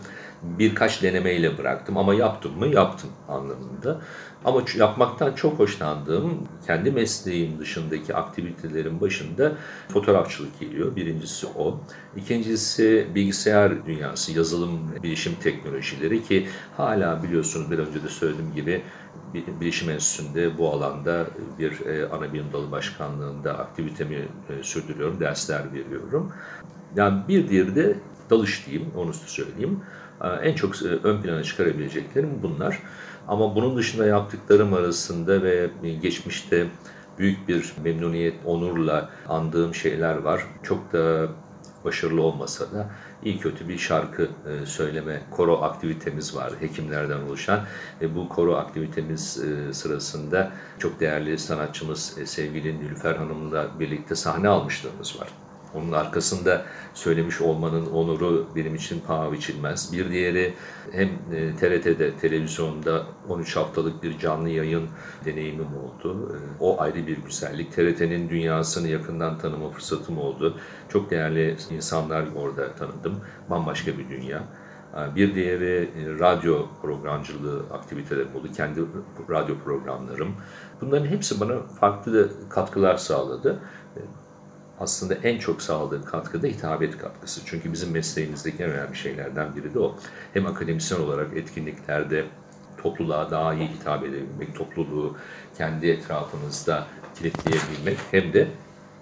birkaç 0.42 1.02
denemeyle 1.02 1.58
bıraktım 1.58 1.96
ama 1.96 2.14
yaptım 2.14 2.58
mı? 2.58 2.66
Yaptım 2.66 3.10
anlamında. 3.28 4.00
Ama 4.44 4.62
yapmaktan 4.76 5.32
çok 5.32 5.58
hoşlandığım 5.58 6.48
kendi 6.66 6.90
mesleğim 6.90 7.58
dışındaki 7.58 8.14
aktivitelerin 8.14 9.00
başında 9.00 9.52
fotoğrafçılık 9.88 10.60
geliyor. 10.60 10.96
Birincisi 10.96 11.46
o. 11.46 11.80
İkincisi 12.16 13.06
bilgisayar 13.14 13.86
dünyası, 13.86 14.32
yazılım, 14.32 14.80
bilişim 15.02 15.34
teknolojileri 15.42 16.24
ki 16.24 16.48
hala 16.76 17.22
biliyorsunuz 17.22 17.70
bir 17.70 17.78
önce 17.78 18.02
de 18.02 18.08
söylediğim 18.08 18.54
gibi 18.54 18.82
Bilişim 19.34 19.90
Enstitüsü'nde 19.90 20.58
bu 20.58 20.70
alanda 20.70 21.26
bir 21.58 21.86
e, 21.86 22.08
ana 22.08 22.32
bilim 22.32 22.52
dalı 22.52 22.70
başkanlığında 22.70 23.58
aktivitemi 23.58 24.28
e, 24.48 24.62
sürdürüyorum, 24.62 25.20
dersler 25.20 25.72
veriyorum. 25.72 26.32
Yani 26.96 27.22
bir 27.28 27.48
diğeri 27.48 27.76
de 27.76 27.96
dalış 28.30 28.66
diyeyim, 28.66 28.88
onu 28.96 29.12
söyleyeyim. 29.12 29.80
En 30.42 30.54
çok 30.54 30.82
ön 30.82 31.22
plana 31.22 31.42
çıkarabileceklerim 31.42 32.42
bunlar. 32.42 32.82
Ama 33.28 33.54
bunun 33.54 33.76
dışında 33.76 34.06
yaptıklarım 34.06 34.74
arasında 34.74 35.42
ve 35.42 35.70
geçmişte 36.02 36.66
büyük 37.18 37.48
bir 37.48 37.72
memnuniyet, 37.84 38.34
onurla 38.44 39.08
andığım 39.28 39.74
şeyler 39.74 40.16
var. 40.16 40.46
Çok 40.62 40.92
da 40.92 41.28
başarılı 41.84 42.22
olmasa 42.22 42.64
da 42.72 42.90
iyi 43.24 43.38
kötü 43.38 43.68
bir 43.68 43.78
şarkı 43.78 44.22
e, 44.22 44.66
söyleme 44.66 45.22
koro 45.30 45.62
aktivitemiz 45.62 46.36
var 46.36 46.52
hekimlerden 46.60 47.20
oluşan. 47.20 47.60
E, 48.00 48.14
bu 48.14 48.28
koro 48.28 48.54
aktivitemiz 48.54 49.44
e, 49.44 49.72
sırasında 49.72 50.52
çok 50.78 51.00
değerli 51.00 51.38
sanatçımız 51.38 52.18
sevgili 52.24 52.80
Nülfer 52.80 53.14
Hanım'la 53.14 53.80
birlikte 53.80 54.14
sahne 54.14 54.48
almışlığımız 54.48 55.20
var. 55.20 55.28
Onun 55.74 55.92
arkasında 55.92 56.62
söylemiş 56.94 57.40
olmanın 57.40 57.86
onuru 57.86 58.46
benim 58.56 58.74
için 58.74 59.00
paha 59.06 59.32
biçilmez. 59.32 59.92
Bir 59.92 60.10
diğeri 60.10 60.54
hem 60.92 61.08
TRT'de, 61.60 62.16
televizyonda 62.16 63.02
13 63.28 63.56
haftalık 63.56 64.02
bir 64.02 64.18
canlı 64.18 64.48
yayın 64.48 64.88
deneyimim 65.24 65.66
oldu. 65.66 66.38
O 66.60 66.80
ayrı 66.80 67.06
bir 67.06 67.16
güzellik. 67.16 67.72
TRT'nin 67.72 68.30
dünyasını 68.30 68.88
yakından 68.88 69.38
tanıma 69.38 69.70
fırsatım 69.70 70.18
oldu. 70.18 70.58
Çok 70.88 71.10
değerli 71.10 71.56
insanlar 71.70 72.24
orada 72.36 72.72
tanıdım. 72.72 73.20
Bambaşka 73.50 73.98
bir 73.98 74.08
dünya. 74.08 74.42
Bir 75.16 75.34
diğeri 75.34 75.90
radyo 76.18 76.66
programcılığı 76.82 77.62
aktivitelerim 77.72 78.36
oldu. 78.36 78.48
Kendi 78.56 78.80
radyo 79.30 79.54
programlarım. 79.64 80.34
Bunların 80.80 81.06
hepsi 81.06 81.40
bana 81.40 81.60
farklı 81.80 82.30
katkılar 82.48 82.96
sağladı 82.96 83.60
aslında 84.80 85.14
en 85.14 85.38
çok 85.38 85.62
sağladığı 85.62 86.04
katkı 86.04 86.42
da 86.42 86.46
hitabet 86.46 86.98
katkısı. 86.98 87.40
Çünkü 87.46 87.72
bizim 87.72 87.90
mesleğimizdeki 87.90 88.62
en 88.62 88.70
önemli 88.70 88.96
şeylerden 88.96 89.56
biri 89.56 89.74
de 89.74 89.78
o. 89.78 89.96
Hem 90.34 90.46
akademisyen 90.46 91.00
olarak 91.00 91.36
etkinliklerde 91.36 92.24
topluluğa 92.82 93.30
daha 93.30 93.54
iyi 93.54 93.68
hitap 93.68 94.04
edebilmek, 94.04 94.54
topluluğu 94.54 95.16
kendi 95.58 95.86
etrafınızda 95.86 96.86
kilitleyebilmek 97.14 97.98
hem 98.10 98.32
de 98.32 98.48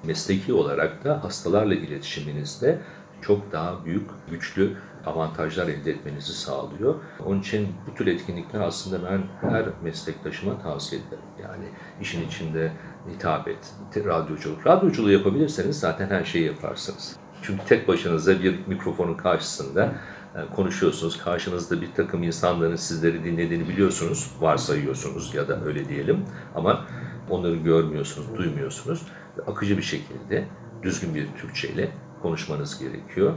mesleki 0.04 0.52
olarak 0.52 1.04
da 1.04 1.25
hastalarla 1.25 1.75
iletişiminizde 1.75 2.78
çok 3.23 3.52
daha 3.52 3.85
büyük, 3.85 4.11
güçlü 4.30 4.76
avantajlar 5.06 5.68
elde 5.68 5.90
etmenizi 5.90 6.35
sağlıyor. 6.35 6.95
Onun 7.26 7.40
için 7.40 7.68
bu 7.87 7.95
tür 7.95 8.06
etkinlikler 8.06 8.61
aslında 8.61 9.11
ben 9.11 9.23
her 9.50 9.66
meslektaşıma 9.83 10.62
tavsiye 10.62 11.00
ederim. 11.00 11.25
Yani 11.42 11.64
işin 12.00 12.28
içinde 12.28 12.73
hitabet, 13.15 13.75
radyoculuk. 13.97 14.67
Radyoculuğu 14.67 15.11
yapabilirseniz 15.11 15.81
zaten 15.81 16.09
her 16.09 16.25
şeyi 16.25 16.45
yaparsınız. 16.45 17.17
Çünkü 17.43 17.65
tek 17.65 17.89
başınıza 17.89 18.43
bir 18.43 18.67
mikrofonun 18.67 19.15
karşısında 19.15 19.93
e, 20.35 20.55
konuşuyorsunuz. 20.55 21.19
Karşınızda 21.19 21.81
bir 21.81 21.93
takım 21.93 22.23
insanların 22.23 22.77
sizleri 22.77 23.25
dinlediğini 23.25 23.69
biliyorsunuz, 23.69 24.33
varsayıyorsunuz 24.41 25.35
ya 25.35 25.49
da 25.49 25.65
öyle 25.65 25.89
diyelim. 25.89 26.25
Ama 26.55 26.87
onları 27.31 27.57
görmüyorsunuz, 27.57 28.39
duymuyorsunuz. 28.39 29.03
Akıcı 29.47 29.77
bir 29.77 29.83
şekilde, 29.83 30.45
düzgün 30.83 31.15
bir 31.15 31.29
Türkçe 31.41 31.69
ile 31.69 31.91
konuşmanız 32.23 32.79
gerekiyor. 32.79 33.35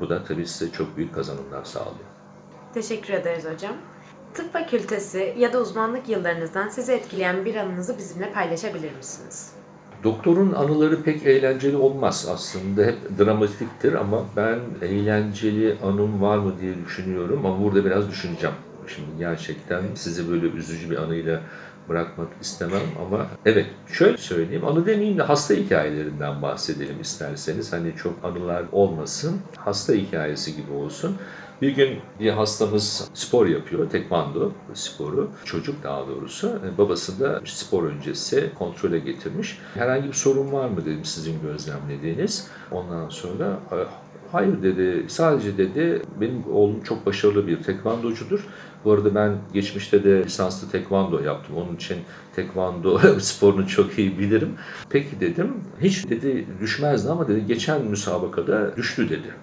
Bu 0.00 0.08
da 0.08 0.24
tabii 0.24 0.46
size 0.46 0.72
çok 0.72 0.96
büyük 0.96 1.14
kazanımlar 1.14 1.64
sağlıyor. 1.64 2.12
Teşekkür 2.74 3.14
ederiz 3.14 3.44
hocam. 3.54 3.74
Tıp 4.34 4.52
fakültesi 4.52 5.34
ya 5.38 5.52
da 5.52 5.60
uzmanlık 5.60 6.08
yıllarınızdan 6.08 6.68
sizi 6.68 6.92
etkileyen 6.92 7.44
bir 7.44 7.54
anınızı 7.54 7.98
bizimle 7.98 8.32
paylaşabilir 8.32 8.96
misiniz? 8.96 9.52
Doktorun 10.04 10.52
anıları 10.52 11.02
pek 11.02 11.26
eğlenceli 11.26 11.76
olmaz 11.76 12.28
aslında. 12.34 12.82
Hep 12.82 13.18
dramatiktir 13.18 13.92
ama 13.92 14.24
ben 14.36 14.58
eğlenceli 14.82 15.76
anım 15.82 16.22
var 16.22 16.38
mı 16.38 16.52
diye 16.60 16.74
düşünüyorum 16.86 17.46
ama 17.46 17.64
burada 17.64 17.84
biraz 17.84 18.10
düşüneceğim. 18.10 18.56
Şimdi 18.86 19.08
gerçekten 19.18 19.82
sizi 19.94 20.30
böyle 20.30 20.46
üzücü 20.46 20.90
bir 20.90 20.96
anıyla 20.96 21.40
bırakmak 21.88 22.28
istemem 22.40 22.82
ama 23.06 23.26
evet 23.46 23.66
şöyle 23.92 24.16
söyleyeyim 24.16 24.66
anı 24.66 24.86
demeyeyim 24.86 25.18
de 25.18 25.22
hasta 25.22 25.54
hikayelerinden 25.54 26.42
bahsedelim 26.42 27.00
isterseniz 27.00 27.72
hani 27.72 27.96
çok 27.96 28.24
anılar 28.24 28.64
olmasın 28.72 29.40
hasta 29.56 29.92
hikayesi 29.92 30.56
gibi 30.56 30.72
olsun. 30.72 31.16
Bir 31.62 31.70
gün 31.70 31.98
bir 32.20 32.30
hastamız 32.30 33.10
spor 33.14 33.46
yapıyor, 33.46 33.90
tekvando 33.90 34.52
sporu. 34.74 35.30
Çocuk 35.44 35.82
daha 35.82 36.08
doğrusu. 36.08 36.48
E, 36.48 36.78
babası 36.78 37.20
da 37.20 37.40
spor 37.44 37.84
öncesi 37.84 38.50
kontrole 38.58 38.98
getirmiş. 38.98 39.58
Herhangi 39.74 40.08
bir 40.08 40.12
sorun 40.12 40.52
var 40.52 40.68
mı 40.68 40.84
dedim 40.84 41.04
sizin 41.04 41.42
gözlemlediğiniz. 41.42 42.48
Ondan 42.70 43.08
sonra 43.08 43.58
Hayır 44.32 44.62
dedi, 44.62 45.04
sadece 45.08 45.58
dedi 45.58 46.02
benim 46.20 46.44
oğlum 46.52 46.82
çok 46.82 47.06
başarılı 47.06 47.46
bir 47.46 47.62
tekvandocudur. 47.62 48.46
Bu 48.84 48.92
arada 48.92 49.14
ben 49.14 49.36
geçmişte 49.52 50.04
de 50.04 50.24
lisanslı 50.24 50.70
tekvando 50.70 51.20
yaptım. 51.20 51.56
Onun 51.56 51.76
için 51.76 51.98
tekvando 52.36 52.98
sporunu 53.18 53.68
çok 53.68 53.98
iyi 53.98 54.18
bilirim. 54.18 54.54
Peki 54.90 55.20
dedim, 55.20 55.54
hiç 55.80 56.10
dedi 56.10 56.46
düşmezdi 56.60 57.10
ama 57.10 57.28
dedi 57.28 57.46
geçen 57.46 57.84
müsabakada 57.84 58.76
düştü 58.76 59.08
dedi. 59.10 59.34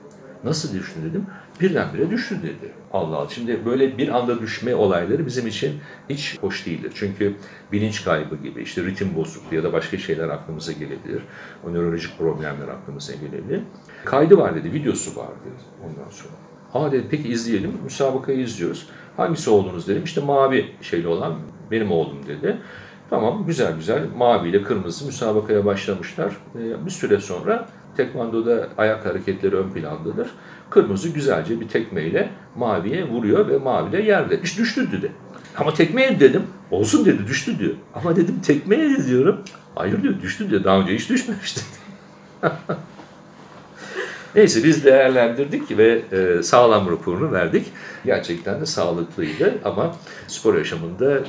Nasıl 0.43 0.73
düştü 0.73 0.99
dedim. 1.09 1.25
Birdenbire 1.61 2.11
düştü 2.11 2.37
dedi. 2.43 2.71
Allah 2.93 3.17
Allah. 3.17 3.29
Şimdi 3.29 3.65
böyle 3.65 3.97
bir 3.97 4.09
anda 4.09 4.41
düşme 4.41 4.75
olayları 4.75 5.25
bizim 5.25 5.47
için 5.47 5.73
hiç 6.09 6.37
hoş 6.41 6.65
değildir. 6.65 6.91
Çünkü 6.95 7.35
bilinç 7.71 8.03
kaybı 8.03 8.35
gibi 8.35 8.61
işte 8.61 8.83
ritim 8.83 9.15
bozukluğu 9.15 9.55
ya 9.55 9.63
da 9.63 9.73
başka 9.73 9.97
şeyler 9.97 10.29
aklımıza 10.29 10.71
gelebilir. 10.71 11.21
O 11.67 11.73
nörolojik 11.73 12.17
problemler 12.17 12.67
aklımıza 12.67 13.13
gelebilir. 13.13 13.61
Kaydı 14.05 14.37
var 14.37 14.55
dedi, 14.55 14.73
videosu 14.73 15.15
var 15.15 15.29
dedi 15.45 15.63
ondan 15.83 16.09
sonra. 16.09 16.33
Aa 16.73 16.91
dedi 16.91 17.07
peki 17.11 17.29
izleyelim. 17.29 17.73
Müsabakayı 17.83 18.39
izliyoruz. 18.39 18.87
Hangisi 19.17 19.49
oğlunuz 19.49 19.87
dedim. 19.87 20.03
İşte 20.03 20.21
mavi 20.21 20.65
şeyli 20.81 21.07
olan 21.07 21.35
benim 21.71 21.91
oğlum 21.91 22.27
dedi. 22.27 22.57
Tamam 23.09 23.45
güzel 23.45 23.75
güzel 23.75 24.03
mavi 24.17 24.49
ile 24.49 24.63
kırmızı 24.63 25.05
müsabakaya 25.05 25.65
başlamışlar. 25.65 26.33
Ee, 26.55 26.85
bir 26.85 26.91
süre 26.91 27.19
sonra 27.19 27.67
tekvandoda 27.97 28.67
ayak 28.77 29.05
hareketleri 29.05 29.55
ön 29.55 29.69
plandadır. 29.69 30.29
Kırmızı 30.69 31.09
güzelce 31.09 31.61
bir 31.61 31.67
tekmeyle 31.67 32.29
maviye 32.55 33.07
vuruyor 33.07 33.47
ve 33.47 33.57
mavi 33.57 33.91
de 33.91 34.01
yerde. 34.01 34.41
İşte 34.41 34.61
düştü 34.61 34.91
dedi. 34.91 35.11
Ama 35.57 35.73
tekmeye 35.73 36.19
dedim. 36.19 36.43
Olsun 36.71 37.05
dedi 37.05 37.27
düştü 37.27 37.59
diyor. 37.59 37.73
Ama 37.93 38.15
dedim 38.15 38.39
tekmeye 38.45 39.05
diyorum. 39.05 39.41
Hayır 39.75 40.03
diyor 40.03 40.21
düştü 40.21 40.49
diyor. 40.49 40.63
Daha 40.63 40.79
önce 40.79 40.95
hiç 40.95 41.09
düşmemişti. 41.09 41.61
Neyse 44.35 44.63
biz 44.63 44.85
değerlendirdik 44.85 45.77
ve 45.77 46.01
e, 46.11 46.43
sağlam 46.43 46.91
raporunu 46.91 47.31
verdik. 47.31 47.65
Gerçekten 48.05 48.61
de 48.61 48.65
sağlıklıydı 48.65 49.53
ama 49.65 49.95
spor 50.27 50.57
yaşamında 50.57 51.19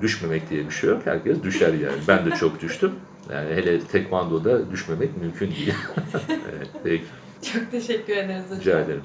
düşmemek 0.00 0.50
diye 0.50 0.66
bir 0.66 0.70
şey 0.70 0.90
yok. 0.90 1.02
Herkes 1.04 1.42
düşer 1.42 1.74
yani. 1.74 1.96
Ben 2.08 2.26
de 2.26 2.30
çok 2.30 2.60
düştüm. 2.60 2.92
Yani 3.32 3.54
hele 3.54 3.80
tekvandoda 3.80 4.70
düşmemek 4.70 5.16
mümkün 5.16 5.50
değil. 5.50 5.74
evet, 6.28 6.68
peki. 6.84 7.04
Çok 7.52 7.70
teşekkür 7.70 8.16
ederiz 8.16 8.44
hocam. 8.44 8.60
Rica 8.60 8.80
ederim. 8.80 9.02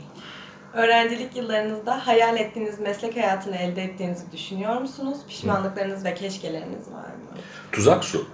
Öğrencilik 0.74 1.36
yıllarınızda 1.36 2.08
hayal 2.08 2.38
ettiğiniz 2.38 2.80
meslek 2.80 3.16
hayatını 3.16 3.56
elde 3.56 3.84
ettiğinizi 3.84 4.32
düşünüyor 4.32 4.82
musunuz? 4.82 5.18
Pişmanlıklarınız 5.28 6.06
ve 6.06 6.14
keşkeleriniz 6.14 6.92
var 6.92 7.06
mı? 7.06 7.38
Tuzak 7.72 8.04
su. 8.04 8.28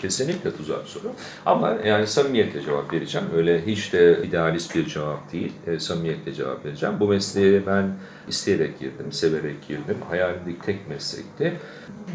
Kesinlikle 0.00 0.56
tuzak 0.56 0.86
soru. 0.86 1.12
Ama 1.46 1.76
yani 1.84 2.06
samimiyetle 2.06 2.62
cevap 2.62 2.92
vereceğim. 2.92 3.26
Öyle 3.36 3.66
hiç 3.66 3.92
de 3.92 4.22
idealist 4.24 4.74
bir 4.76 4.86
cevap 4.86 5.32
değil. 5.32 5.52
E, 5.66 5.78
samimiyetle 5.78 6.32
cevap 6.32 6.64
vereceğim. 6.64 6.94
Bu 7.00 7.08
mesleğe 7.08 7.66
ben 7.66 7.94
isteyerek 8.28 8.78
girdim, 8.78 9.12
severek 9.12 9.68
girdim. 9.68 9.96
Hayalimdeki 10.08 10.60
tek 10.60 10.88
meslekti. 10.88 11.56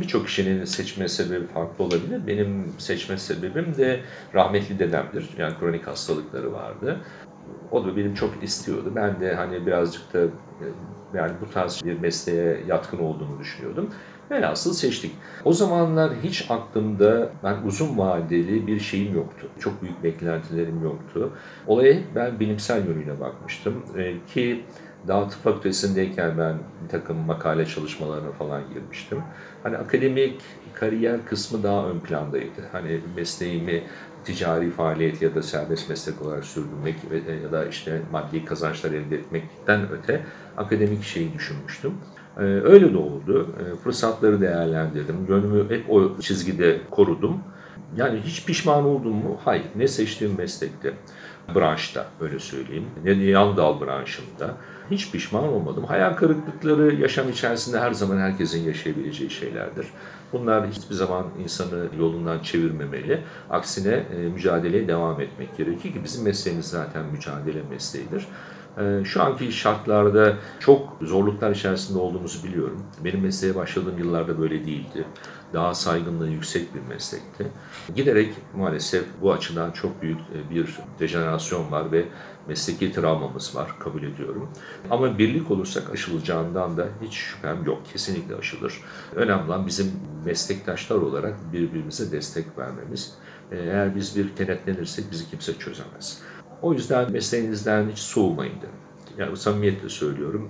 Birçok 0.02 0.26
kişinin 0.26 0.66
seçme 0.66 1.08
sebebi 1.08 1.48
farklı 1.48 1.84
olabilir. 1.84 2.28
Benim 2.28 2.74
seçme 2.78 3.18
sebebim 3.18 3.78
de 3.78 4.00
rahmetli 4.34 4.80
dedemdir. 4.80 5.30
Yani 5.38 5.54
kronik 5.60 5.88
hastalıkları 5.88 6.54
vardı. 6.54 7.00
O 7.72 7.86
da 7.86 7.98
benim 7.98 8.14
çok 8.14 8.44
istiyordu. 8.44 8.92
Ben 8.96 9.20
de 9.20 9.36
hani 9.36 9.66
birazcık 9.66 10.14
da 10.14 10.20
e, 10.20 10.66
yani 11.14 11.32
bu 11.42 11.52
tarz 11.54 11.86
bir 11.86 12.00
mesleğe 12.00 12.64
yatkın 12.68 12.98
olduğunu 12.98 13.40
düşünüyordum. 13.40 13.90
Velhasıl 14.32 14.74
seçtik. 14.74 15.22
O 15.44 15.53
zamanlar 15.53 16.15
hiç 16.24 16.46
aklımda 16.51 17.39
ben 17.44 17.62
uzun 17.63 17.98
vadeli 17.98 18.67
bir 18.67 18.79
şeyim 18.79 19.13
yoktu. 19.13 19.53
Çok 19.60 19.82
büyük 19.82 20.03
beklentilerim 20.03 20.82
yoktu. 20.82 21.38
Olaya 21.65 22.15
ben 22.15 22.39
bilimsel 22.39 22.88
yönüyle 22.88 23.20
bakmıştım. 23.20 23.86
Ee, 23.98 24.25
ki 24.25 24.70
daha 25.08 25.27
tıp 25.27 25.39
fakültesindeyken 25.41 26.38
ben 26.38 26.63
bir 26.79 26.89
takım 26.89 27.17
makale 27.17 27.65
çalışmalarına 27.65 28.32
falan 28.34 28.70
girmiştim. 28.70 29.29
Hani 29.63 29.77
akademik 29.77 30.44
kariyer 30.74 31.25
kısmı 31.25 31.63
daha 31.63 31.89
ön 31.89 32.00
plandaydı. 32.03 32.70
Hani 32.72 33.03
mesleğimi 33.15 33.88
ticari 34.24 34.72
faaliyet 34.72 35.22
ya 35.22 35.36
da 35.36 35.41
serbest 35.41 35.89
meslek 35.89 36.22
olarak 36.22 36.46
sürdürmek 36.46 37.03
ya 37.44 37.51
da 37.51 37.65
işte 37.67 38.05
maddi 38.10 38.46
kazançlar 38.46 38.91
elde 38.91 39.15
etmekten 39.15 39.91
öte 39.91 40.25
akademik 40.55 41.03
şeyi 41.03 41.34
düşünmüştüm. 41.34 42.01
Ee, 42.38 42.42
öyle 42.44 42.94
de 42.94 42.98
oldu. 42.98 43.48
Ee, 43.60 43.75
fırsatları 43.75 44.42
değerlendirdim. 44.42 45.25
Gönlümü 45.27 45.70
hep 45.70 45.89
o 45.89 46.20
çizgide 46.22 46.82
korudum. 46.92 47.39
Yani 47.96 48.20
hiç 48.25 48.46
pişman 48.46 48.86
oldum 48.86 49.13
mu? 49.13 49.38
Hayır. 49.46 49.65
Ne 49.75 49.88
seçtiğim 49.88 50.38
meslekte, 50.38 50.94
branşta 51.56 52.06
öyle 52.22 52.39
söyleyeyim. 52.39 52.86
Ne 53.04 53.12
yan 53.12 53.58
dal 53.58 53.82
branşında. 53.82 54.54
Hiç 54.92 55.12
pişman 55.12 55.44
olmadım. 55.44 55.84
Hayal 55.84 56.13
kırıklıkları 56.13 56.96
yaşam 56.96 57.30
içerisinde 57.30 57.80
her 57.80 57.92
zaman 57.92 58.18
herkesin 58.18 58.63
yaşayabileceği 58.63 59.30
şeylerdir. 59.30 59.88
Bunlar 60.34 60.68
hiçbir 60.68 60.96
zaman 60.96 61.25
insanı 61.44 61.86
yolundan 62.00 62.39
çevirmemeli. 62.39 63.22
Aksine 63.50 63.94
e, 63.94 64.18
mücadeleye 64.18 64.88
devam 64.88 65.22
etmek 65.22 65.58
gerekir 65.58 65.94
ki 65.94 66.04
bizim 66.04 66.24
mesleğimiz 66.24 66.65
zaten 66.65 67.06
mücadele 67.06 67.62
mesleğidir. 67.70 68.27
E, 68.77 69.03
şu 69.05 69.24
anki 69.24 69.51
şartlarda 69.51 70.34
çok 70.60 70.98
zorluklar 71.01 71.51
içerisinde 71.51 72.00
olduğumuzu 72.00 72.48
biliyorum. 72.48 72.84
Benim 73.03 73.22
mesleğe 73.22 73.55
başladığım 73.55 73.98
yıllarda 73.98 74.39
böyle 74.39 74.65
değildi. 74.65 75.05
Daha 75.53 75.74
saygınlığı 75.74 76.29
yüksek 76.29 76.75
bir 76.75 76.82
meslekti. 76.82 77.48
Giderek 77.96 78.34
maalesef 78.55 79.03
bu 79.22 79.34
açıdan 79.34 79.72
çok 79.72 80.01
büyük 80.01 80.20
e, 80.20 80.55
bir 80.55 80.79
dejenerasyon 81.00 81.72
var 81.72 81.91
ve 81.91 82.05
mesleki 82.48 82.91
travmamız 82.91 83.55
var, 83.55 83.79
kabul 83.79 84.03
ediyorum. 84.03 84.50
Ama 84.89 85.17
birlik 85.17 85.51
olursak 85.51 85.89
aşılacağından 85.89 86.77
da 86.77 86.88
hiç 87.01 87.13
şüphem 87.13 87.65
yok. 87.65 87.82
Kesinlikle 87.94 88.36
aşılır. 88.36 88.82
Önemli 89.15 89.44
olan 89.44 89.67
bizim 89.67 89.91
meslektaşlar 90.25 90.96
olarak 90.96 91.53
birbirimize 91.53 92.12
destek 92.12 92.58
vermemiz. 92.58 93.13
Eğer 93.51 93.96
biz 93.96 94.17
bir 94.17 94.36
kenetlenirsek 94.36 95.12
bizi 95.12 95.29
kimse 95.29 95.58
çözemez. 95.60 96.22
O 96.62 96.74
yüzden 96.74 97.12
mesleğinizden 97.12 97.90
hiç 97.92 98.00
soğumayın 98.00 98.54
derim. 98.62 98.76
Yani 99.18 99.38
samimiyetle 99.38 99.90
söylüyorum. 99.90 100.50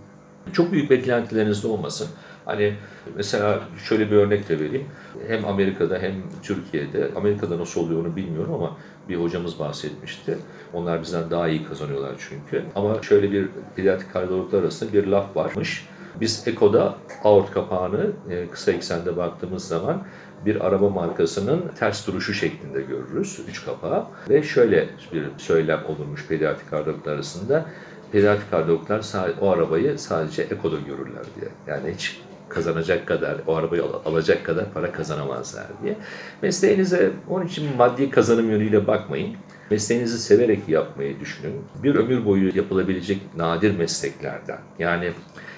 Çok 0.53 0.71
büyük 0.71 0.89
beklentileriniz 0.89 1.63
de 1.63 1.67
olmasın. 1.67 2.07
Hani 2.45 2.75
mesela 3.15 3.59
şöyle 3.89 4.11
bir 4.11 4.15
örnek 4.15 4.49
de 4.49 4.59
vereyim. 4.59 4.87
Hem 5.27 5.45
Amerika'da 5.45 5.99
hem 5.99 6.13
Türkiye'de, 6.43 7.11
Amerika'da 7.15 7.59
nasıl 7.59 7.81
oluyor 7.81 8.05
onu 8.05 8.15
bilmiyorum 8.15 8.53
ama 8.53 8.77
bir 9.09 9.15
hocamız 9.15 9.59
bahsetmişti. 9.59 10.37
Onlar 10.73 11.01
bizden 11.01 11.29
daha 11.29 11.47
iyi 11.47 11.63
kazanıyorlar 11.63 12.15
çünkü. 12.29 12.63
Ama 12.75 13.01
şöyle 13.01 13.31
bir 13.31 13.47
pediatrik 13.75 14.13
kardiyologlar 14.13 14.59
arasında 14.59 14.93
bir 14.93 15.07
laf 15.07 15.35
varmış. 15.35 15.87
Biz 16.21 16.47
Eko'da 16.47 16.95
aort 17.23 17.51
kapağını 17.51 18.11
e, 18.29 18.47
kısa 18.47 18.71
eksende 18.71 19.17
baktığımız 19.17 19.67
zaman 19.67 20.03
bir 20.45 20.65
araba 20.65 20.89
markasının 20.89 21.63
ters 21.79 22.07
duruşu 22.07 22.33
şeklinde 22.33 22.81
görürüz. 22.81 23.39
Üç 23.49 23.65
kapağı. 23.65 24.05
Ve 24.29 24.43
şöyle 24.43 24.89
bir 25.13 25.25
söylem 25.37 25.79
olurmuş 25.87 26.27
pediatrik 26.27 26.69
kardiyologlar 26.69 27.13
arasında. 27.13 27.65
Pediatrik 28.11 28.51
kardiyologlar 28.51 29.05
o 29.41 29.49
arabayı 29.49 29.99
sadece 29.99 30.41
Eko'da 30.41 30.79
görürler 30.79 31.23
diye. 31.39 31.51
Yani 31.67 31.93
hiç 31.93 32.21
kazanacak 32.49 33.07
kadar, 33.07 33.35
o 33.47 33.55
arabayı 33.55 33.83
alacak 34.05 34.45
kadar 34.45 34.73
para 34.73 34.91
kazanamazlar 34.91 35.65
diye. 35.83 35.97
Mesleğinize 36.41 37.11
onun 37.29 37.45
için 37.45 37.75
maddi 37.77 38.09
kazanım 38.09 38.49
yönüyle 38.49 38.87
bakmayın. 38.87 39.35
Mesleğinizi 39.71 40.19
severek 40.19 40.69
yapmayı 40.69 41.19
düşünün. 41.19 41.61
Bir 41.83 41.95
ömür 41.95 42.25
boyu 42.25 42.57
yapılabilecek 42.57 43.21
nadir 43.37 43.77
mesleklerden. 43.77 44.59
Yani 44.79 45.11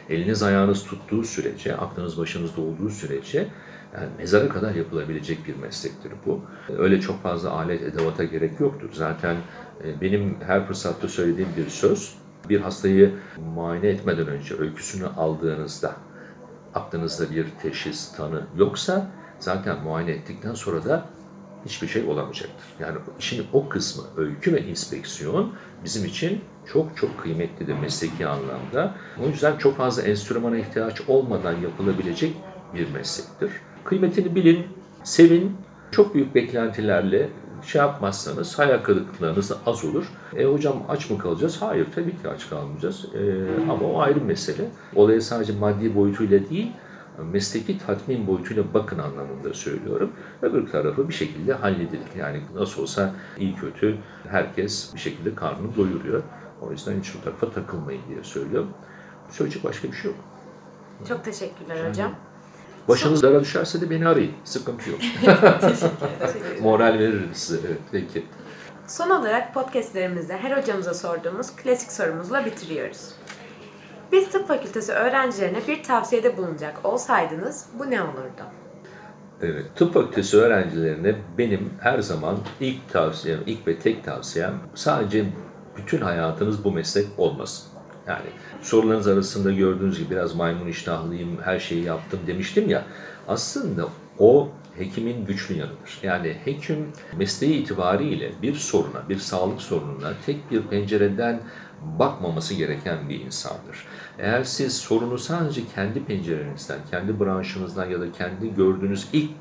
eliniz 0.10 0.44
ayağınız 0.44 0.84
tuttuğu 0.84 1.24
sürece, 1.24 1.76
aklınız 1.76 2.18
başınızda 2.18 2.62
olduğu 2.62 2.90
sürece 2.90 3.48
yani 3.94 4.08
mezara 4.18 4.50
kadar 4.50 4.76
yapılabilecek 4.76 5.48
bir 5.48 5.56
meslektir 5.56 6.12
bu. 6.26 6.42
Öyle 6.78 7.02
çok 7.02 7.24
fazla 7.24 7.52
alet 7.52 7.82
edevata 7.82 8.24
gerek 8.24 8.60
yoktur. 8.60 8.90
Zaten 8.94 9.36
e, 9.84 10.02
benim 10.02 10.38
her 10.48 10.68
fırsatta 10.68 11.08
söylediğim 11.08 11.50
bir 11.58 11.70
söz, 11.70 12.16
bir 12.50 12.62
hastayı 12.62 13.14
muayene 13.56 13.88
etmeden 13.88 14.28
önce 14.28 14.56
öyküsünü 14.60 15.08
aldığınızda 15.08 15.96
aklınızda 16.76 17.36
bir 17.36 17.48
teşhis, 17.62 18.12
tanı 18.12 18.42
yoksa 18.58 19.12
zaten 19.40 19.84
muayene 19.84 20.12
ettikten 20.12 20.54
sonra 20.54 20.86
da 20.86 21.06
hiçbir 21.68 21.88
şey 21.88 22.04
olamayacaktır. 22.04 22.66
Yani 22.80 22.98
işin 23.20 23.46
o 23.54 23.70
kısmı, 23.70 24.04
öykü 24.18 24.54
ve 24.54 24.62
inspeksiyon 24.62 25.54
bizim 25.84 26.06
için 26.06 26.42
çok 26.74 26.98
çok 26.98 27.20
kıymetlidir 27.20 27.74
mesleki 27.74 28.28
anlamda. 28.28 28.96
O 29.26 29.28
yüzden 29.28 29.58
çok 29.58 29.78
fazla 29.78 30.02
enstrümana 30.02 30.58
ihtiyaç 30.58 31.02
olmadan 31.08 31.54
yapılabilecek 31.54 32.34
bir 32.74 32.90
meslektir. 32.92 33.52
Kıymetini 33.84 34.36
bilin, 34.36 34.68
sevin, 35.04 35.58
çok 35.92 36.16
büyük 36.16 36.36
beklentilerle 36.36 37.30
şey 37.66 37.82
yapmazsanız 37.82 38.60
hayal 38.60 38.84
kırıklıklarınız 38.84 39.50
da 39.50 39.56
az 39.66 39.86
olur. 39.86 40.06
E 40.38 40.46
hocam 40.46 40.84
aç 40.90 41.10
mı 41.10 41.18
kalacağız? 41.18 41.62
Hayır 41.62 41.88
tabii 41.96 42.12
ki 42.12 42.30
aç 42.36 42.50
kalmayacağız. 42.50 43.06
E, 43.06 43.22
ama 43.72 43.88
o 43.88 44.00
ayrı 44.00 44.22
mesele. 44.22 44.70
Olaya 44.96 45.22
sadece 45.22 45.54
maddi 45.54 45.96
boyutuyla 45.96 46.50
değil, 46.50 46.72
mesleki 47.24 47.78
tatmin 47.78 48.28
boyutuyla 48.28 48.74
bakın 48.74 49.00
anlamında 49.00 49.54
söylüyorum. 49.54 50.12
Öbür 50.42 50.68
tarafı 50.68 51.10
bir 51.10 51.14
şekilde 51.14 51.54
halledilir. 51.54 52.08
Yani 52.18 52.42
nasıl 52.56 52.82
olsa 52.82 53.14
iyi 53.38 53.56
kötü 53.56 53.98
herkes 54.30 54.94
bir 54.96 55.00
şekilde 55.00 55.36
karnını 55.36 55.76
doyuruyor. 55.76 56.24
O 56.62 56.72
yüzden 56.72 57.00
hiç 57.00 57.16
o 57.16 57.24
tarafa 57.24 57.52
takılmayın 57.52 58.02
diye 58.10 58.24
söylüyorum. 58.24 58.70
Söyleyecek 59.30 59.64
başka 59.64 59.92
bir 59.92 59.98
şey 59.98 60.12
yok. 60.12 60.20
Çok 61.08 61.24
teşekkürler 61.24 61.90
hocam. 61.90 62.12
Başınız 62.88 63.24
dara 63.24 63.42
düşerse 63.42 63.82
de 63.82 63.90
beni 63.90 64.08
arayın. 64.08 64.34
Sıkıntı 64.44 64.90
yok. 64.90 65.00
Teşekkür 65.62 66.62
Moral 66.62 66.94
veririm 66.94 67.30
size. 67.34 67.68
Evet, 67.68 67.80
peki. 67.92 68.26
Son 68.88 69.10
olarak 69.10 69.54
podcastlerimizde 69.54 70.38
her 70.38 70.58
hocamıza 70.58 70.94
sorduğumuz 70.94 71.56
klasik 71.56 71.92
sorumuzla 71.92 72.46
bitiriyoruz. 72.46 73.12
Biz 74.12 74.30
tıp 74.30 74.48
fakültesi 74.48 74.92
öğrencilerine 74.92 75.58
bir 75.68 75.84
tavsiyede 75.84 76.38
bulunacak 76.38 76.86
olsaydınız 76.86 77.66
bu 77.80 77.92
ne 77.92 78.02
olurdu? 78.02 78.44
Evet, 79.42 79.66
tıp 79.76 79.94
fakültesi 79.94 80.38
öğrencilerine 80.38 81.16
benim 81.38 81.70
her 81.80 82.00
zaman 82.00 82.38
ilk 82.60 82.90
tavsiyem, 82.90 83.40
ilk 83.46 83.68
ve 83.68 83.80
tek 83.80 84.04
tavsiyem 84.04 84.54
sadece 84.76 85.26
bütün 85.78 86.02
hayatınız 86.02 86.64
bu 86.64 86.72
meslek 86.72 87.08
olmasın. 87.18 87.68
Yani 88.08 88.30
sorularınız 88.62 89.08
arasında 89.08 89.52
gördüğünüz 89.52 90.00
gibi 90.00 90.10
biraz 90.10 90.36
maymun 90.36 90.68
iştahlıyım, 90.68 91.42
her 91.42 91.60
şeyi 91.60 91.84
yaptım 91.84 92.20
demiştim 92.28 92.70
ya. 92.70 92.84
Aslında 93.28 93.86
o 94.20 94.50
hekimin 94.78 95.26
güçlü 95.26 95.56
yanıdır. 95.56 96.00
Yani 96.04 96.38
hekim 96.46 96.88
mesleği 97.18 97.54
itibariyle 97.54 98.32
bir 98.42 98.56
soruna, 98.56 99.10
bir 99.10 99.18
sağlık 99.18 99.62
sorununa 99.62 100.14
tek 100.26 100.52
bir 100.52 100.62
pencereden 100.62 101.40
bakmaması 101.82 102.54
gereken 102.54 103.10
bir 103.10 103.20
insandır. 103.20 103.86
Eğer 104.20 104.44
siz 104.44 104.78
sorunu 104.78 105.18
sadece 105.18 105.62
kendi 105.76 106.06
pencerenizden, 106.06 106.80
kendi 106.92 107.20
branşınızdan 107.20 107.86
ya 107.86 108.02
da 108.02 108.12
kendi 108.12 108.56
gördüğünüz 108.56 109.08
ilk 109.14 109.32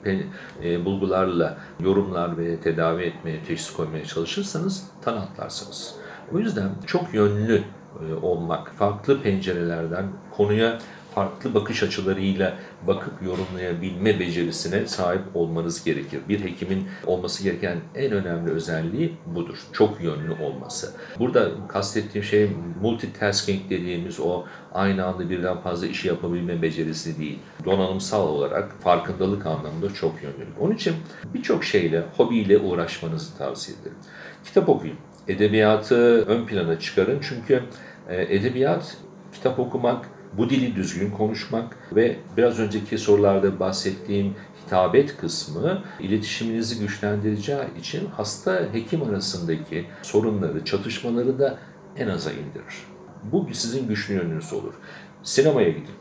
e, 0.65 0.85
bulgularla 0.85 1.59
yorumlar 1.81 2.39
ve 2.39 2.61
tedavi 2.61 3.03
etmeye, 3.03 3.45
teşhis 3.45 3.73
koymaya 3.73 4.05
çalışırsanız 4.05 4.91
tanı 5.03 5.21
atlarsınız. 5.21 5.95
O 6.35 6.39
yüzden 6.39 6.71
çok 6.87 7.15
yönlü 7.15 7.63
e, 8.09 8.15
olmak, 8.15 8.69
farklı 8.73 9.23
pencerelerden 9.23 10.07
konuya 10.31 10.79
farklı 11.17 11.55
bakış 11.55 11.83
açılarıyla 11.83 12.55
bakıp 12.87 13.23
yorumlayabilme 13.23 14.21
becerisine 14.21 14.87
sahip 14.87 15.23
olmanız 15.35 15.85
gerekir. 15.85 16.21
Bir 16.29 16.45
hekimin 16.45 16.89
olması 17.07 17.45
gereken 17.45 17.79
en 17.95 18.13
önemli 18.13 18.51
özelliği 18.51 19.17
budur. 19.27 19.59
Çok 19.73 20.01
yönlü 20.01 20.33
olması. 20.43 20.95
Burada 21.19 21.51
kastettiğim 21.69 22.25
şey 22.25 22.51
multitasking 22.83 23.71
dediğimiz 23.71 24.21
o 24.21 24.45
aynı 24.75 25.07
anda 25.07 25.31
birden 25.31 25.61
fazla 25.61 25.87
işi 25.87 26.09
yapabilme 26.09 26.63
becerisi 26.63 27.19
değil. 27.19 27.39
Donanımsal 27.65 28.29
olarak 28.29 28.73
farkındalık 28.81 29.47
anlamında 29.47 29.95
çok 29.95 30.23
yönlü. 30.23 30.47
Onun 30.61 30.75
için 30.75 30.95
birçok 31.35 31.65
şeyle, 31.65 32.03
hobiyle 32.17 32.59
uğraşmanızı 32.59 33.39
tavsiye 33.39 33.79
ederim. 33.81 33.97
Kitap 34.45 34.69
okuyun. 34.69 34.97
Edebiyatı 35.29 36.25
ön 36.27 36.47
plana 36.47 36.79
çıkarın 36.81 37.21
çünkü 37.29 37.63
e, 38.09 38.23
edebiyat, 38.23 38.97
kitap 39.33 39.59
okumak, 39.59 40.16
bu 40.33 40.51
dili 40.51 40.77
düzgün 40.77 41.11
konuşmak 41.11 41.79
ve 41.93 42.17
biraz 42.37 42.59
önceki 42.59 42.99
sorularda 42.99 43.61
bahsettiğim 43.61 44.35
hitabet 44.67 45.17
kısmı 45.17 45.83
iletişiminizi 46.01 46.79
güçlendireceği 46.79 47.79
için 47.79 48.09
hasta 48.17 48.69
hekim 48.73 49.03
arasındaki 49.03 49.87
sorunları, 50.03 50.65
çatışmaları 50.65 51.39
da 51.39 51.59
en 51.97 52.09
aza 52.09 52.31
indirir. 52.31 52.87
Bu 53.23 53.49
sizin 53.53 53.89
güçlü 53.89 54.15
yönünüz 54.15 54.53
olur. 54.53 54.75
Sinemaya 55.23 55.69
gidin, 55.69 55.95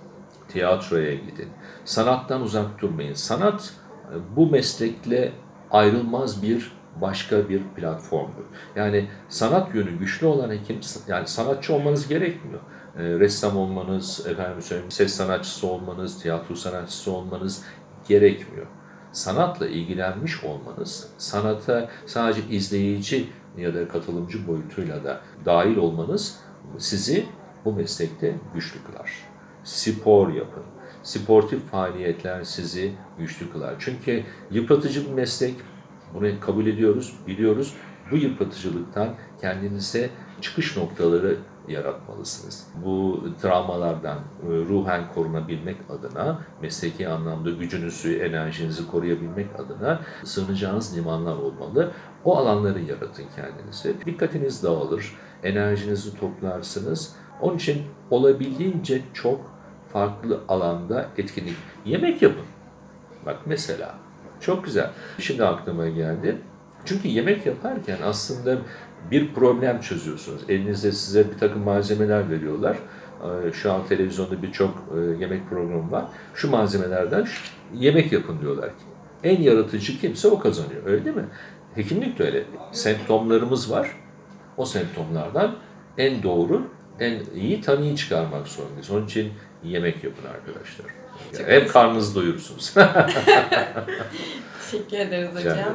tiyatroya 0.47 1.13
gidin, 1.13 1.49
sanattan 1.85 2.41
uzak 2.41 2.81
durmayın. 2.81 3.13
Sanat 3.13 3.73
bu 4.35 4.47
meslekle 4.47 5.31
ayrılmaz 5.71 6.43
bir 6.43 6.71
başka 7.01 7.49
bir 7.49 7.63
platformdur. 7.75 8.43
Yani 8.75 9.07
sanat 9.29 9.75
yönü 9.75 9.91
güçlü 9.91 10.25
olan 10.25 10.51
hekim, 10.51 10.79
yani 11.07 11.27
sanatçı 11.27 11.73
olmanız 11.73 12.07
gerekmiyor. 12.07 12.59
E, 12.97 13.03
ressam 13.03 13.57
olmanız, 13.57 14.27
efendim 14.27 14.61
söyleyeyim, 14.61 14.91
ses 14.91 15.13
sanatçısı 15.13 15.67
olmanız, 15.67 16.21
tiyatro 16.21 16.55
sanatçısı 16.55 17.11
olmanız 17.11 17.63
gerekmiyor. 18.07 18.65
Sanatla 19.11 19.67
ilgilenmiş 19.67 20.43
olmanız, 20.43 21.07
sanata 21.17 21.89
sadece 22.05 22.41
izleyici 22.49 23.29
ya 23.57 23.73
da 23.75 23.87
katılımcı 23.87 24.47
boyutuyla 24.47 25.03
da 25.03 25.21
dahil 25.45 25.77
olmanız 25.77 26.39
sizi 26.77 27.25
bu 27.65 27.73
meslekte 27.73 28.35
güçlü 28.53 28.83
kılar. 28.83 29.11
Spor 29.63 30.33
yapın. 30.33 30.63
Sportif 31.03 31.65
faaliyetler 31.71 32.43
sizi 32.43 32.93
güçlü 33.19 33.51
kılar. 33.51 33.75
Çünkü 33.79 34.23
yıpratıcı 34.51 35.07
bir 35.07 35.13
meslek, 35.13 35.55
Bunu 36.13 36.39
kabul 36.39 36.67
ediyoruz, 36.67 37.15
biliyoruz. 37.27 37.73
Bu 38.11 38.15
yıpratıcılıktan 38.15 39.15
kendinize 39.41 40.09
çıkış 40.41 40.77
noktaları 40.77 41.37
yaratmalısınız. 41.67 42.67
Bu 42.85 43.23
travmalardan 43.41 44.17
e, 44.17 44.47
ruhen 44.47 45.13
korunabilmek 45.15 45.77
adına, 45.89 46.39
mesleki 46.61 47.07
anlamda 47.07 47.49
gücünüzü, 47.49 48.19
enerjinizi 48.19 48.87
koruyabilmek 48.87 49.59
adına 49.59 49.99
sığınacağınız 50.23 50.97
limanlar 50.97 51.35
olmalı. 51.35 51.91
O 52.23 52.37
alanları 52.37 52.81
yaratın 52.81 53.25
kendinize. 53.35 53.93
Dikkatiniz 54.05 54.63
dağılır, 54.63 55.15
enerjinizi 55.43 56.19
toplarsınız. 56.19 57.15
Onun 57.41 57.55
için 57.55 57.83
olabildiğince 58.09 59.01
çok 59.13 59.41
farklı 59.93 60.41
alanda 60.47 61.07
etkinlik. 61.17 61.55
Yemek 61.85 62.21
yapın. 62.21 62.45
Bak 63.25 63.37
mesela. 63.45 63.95
Çok 64.39 64.65
güzel. 64.65 64.91
Şimdi 65.19 65.45
aklıma 65.45 65.87
geldi. 65.87 66.41
Çünkü 66.85 67.07
yemek 67.07 67.45
yaparken 67.45 67.97
aslında 68.03 68.57
bir 69.11 69.33
problem 69.33 69.81
çözüyorsunuz. 69.81 70.41
Elinizde 70.49 70.91
size 70.91 71.31
bir 71.31 71.37
takım 71.37 71.63
malzemeler 71.63 72.29
veriyorlar. 72.29 72.77
Ee, 73.23 73.51
Şu 73.53 73.73
an 73.73 73.87
televizyonda 73.87 74.41
birçok 74.41 74.83
e, 74.97 74.99
yemek 74.99 75.49
programı 75.49 75.91
var. 75.91 76.05
Şu 76.35 76.49
malzemelerden 76.49 77.27
yemek 77.73 78.11
yapın 78.11 78.41
diyorlar 78.41 78.69
ki. 78.69 78.83
En 79.23 79.41
yaratıcı 79.41 79.99
kimse 79.99 80.27
o 80.27 80.39
kazanıyor. 80.39 80.81
Öyle 80.85 81.05
değil 81.05 81.15
mi? 81.15 81.25
Hekimlik 81.75 82.19
de 82.19 82.23
öyle. 82.23 82.43
Semptomlarımız 82.71 83.71
var. 83.71 83.89
O 84.57 84.65
semptomlardan 84.65 85.55
en 85.97 86.23
doğru, 86.23 86.67
en 86.99 87.21
iyi 87.35 87.61
tanıyı 87.61 87.95
çıkarmak 87.95 88.47
zorundayız. 88.47 88.91
Onun 88.91 89.05
için 89.05 89.33
yemek 89.63 90.03
yapın 90.03 90.27
arkadaşlar. 90.27 90.85
Çok 91.37 91.47
Hem 91.47 91.67
karnınızı 91.67 92.15
doyurursunuz. 92.15 92.73
Teşekkür 94.71 94.97
ederiz 94.97 95.29
hocam. 95.35 95.73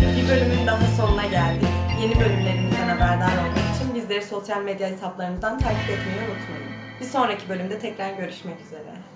Bir 0.00 0.28
bölümün 0.28 0.66
daha 0.66 0.86
sonuna 0.96 1.26
geldik. 1.26 1.68
Yeni 2.02 2.20
bölümlerimizden 2.20 2.88
haberdar 2.88 3.32
olmak 3.38 3.76
için 3.76 3.94
bizleri 3.94 4.24
sosyal 4.24 4.62
medya 4.62 4.88
hesaplarımızdan 4.88 5.58
takip 5.58 5.90
etmeyi 5.90 6.18
unutmayın. 6.18 6.72
Bir 7.00 7.04
sonraki 7.04 7.48
bölümde 7.48 7.78
tekrar 7.78 8.12
görüşmek 8.12 8.60
üzere. 8.60 9.13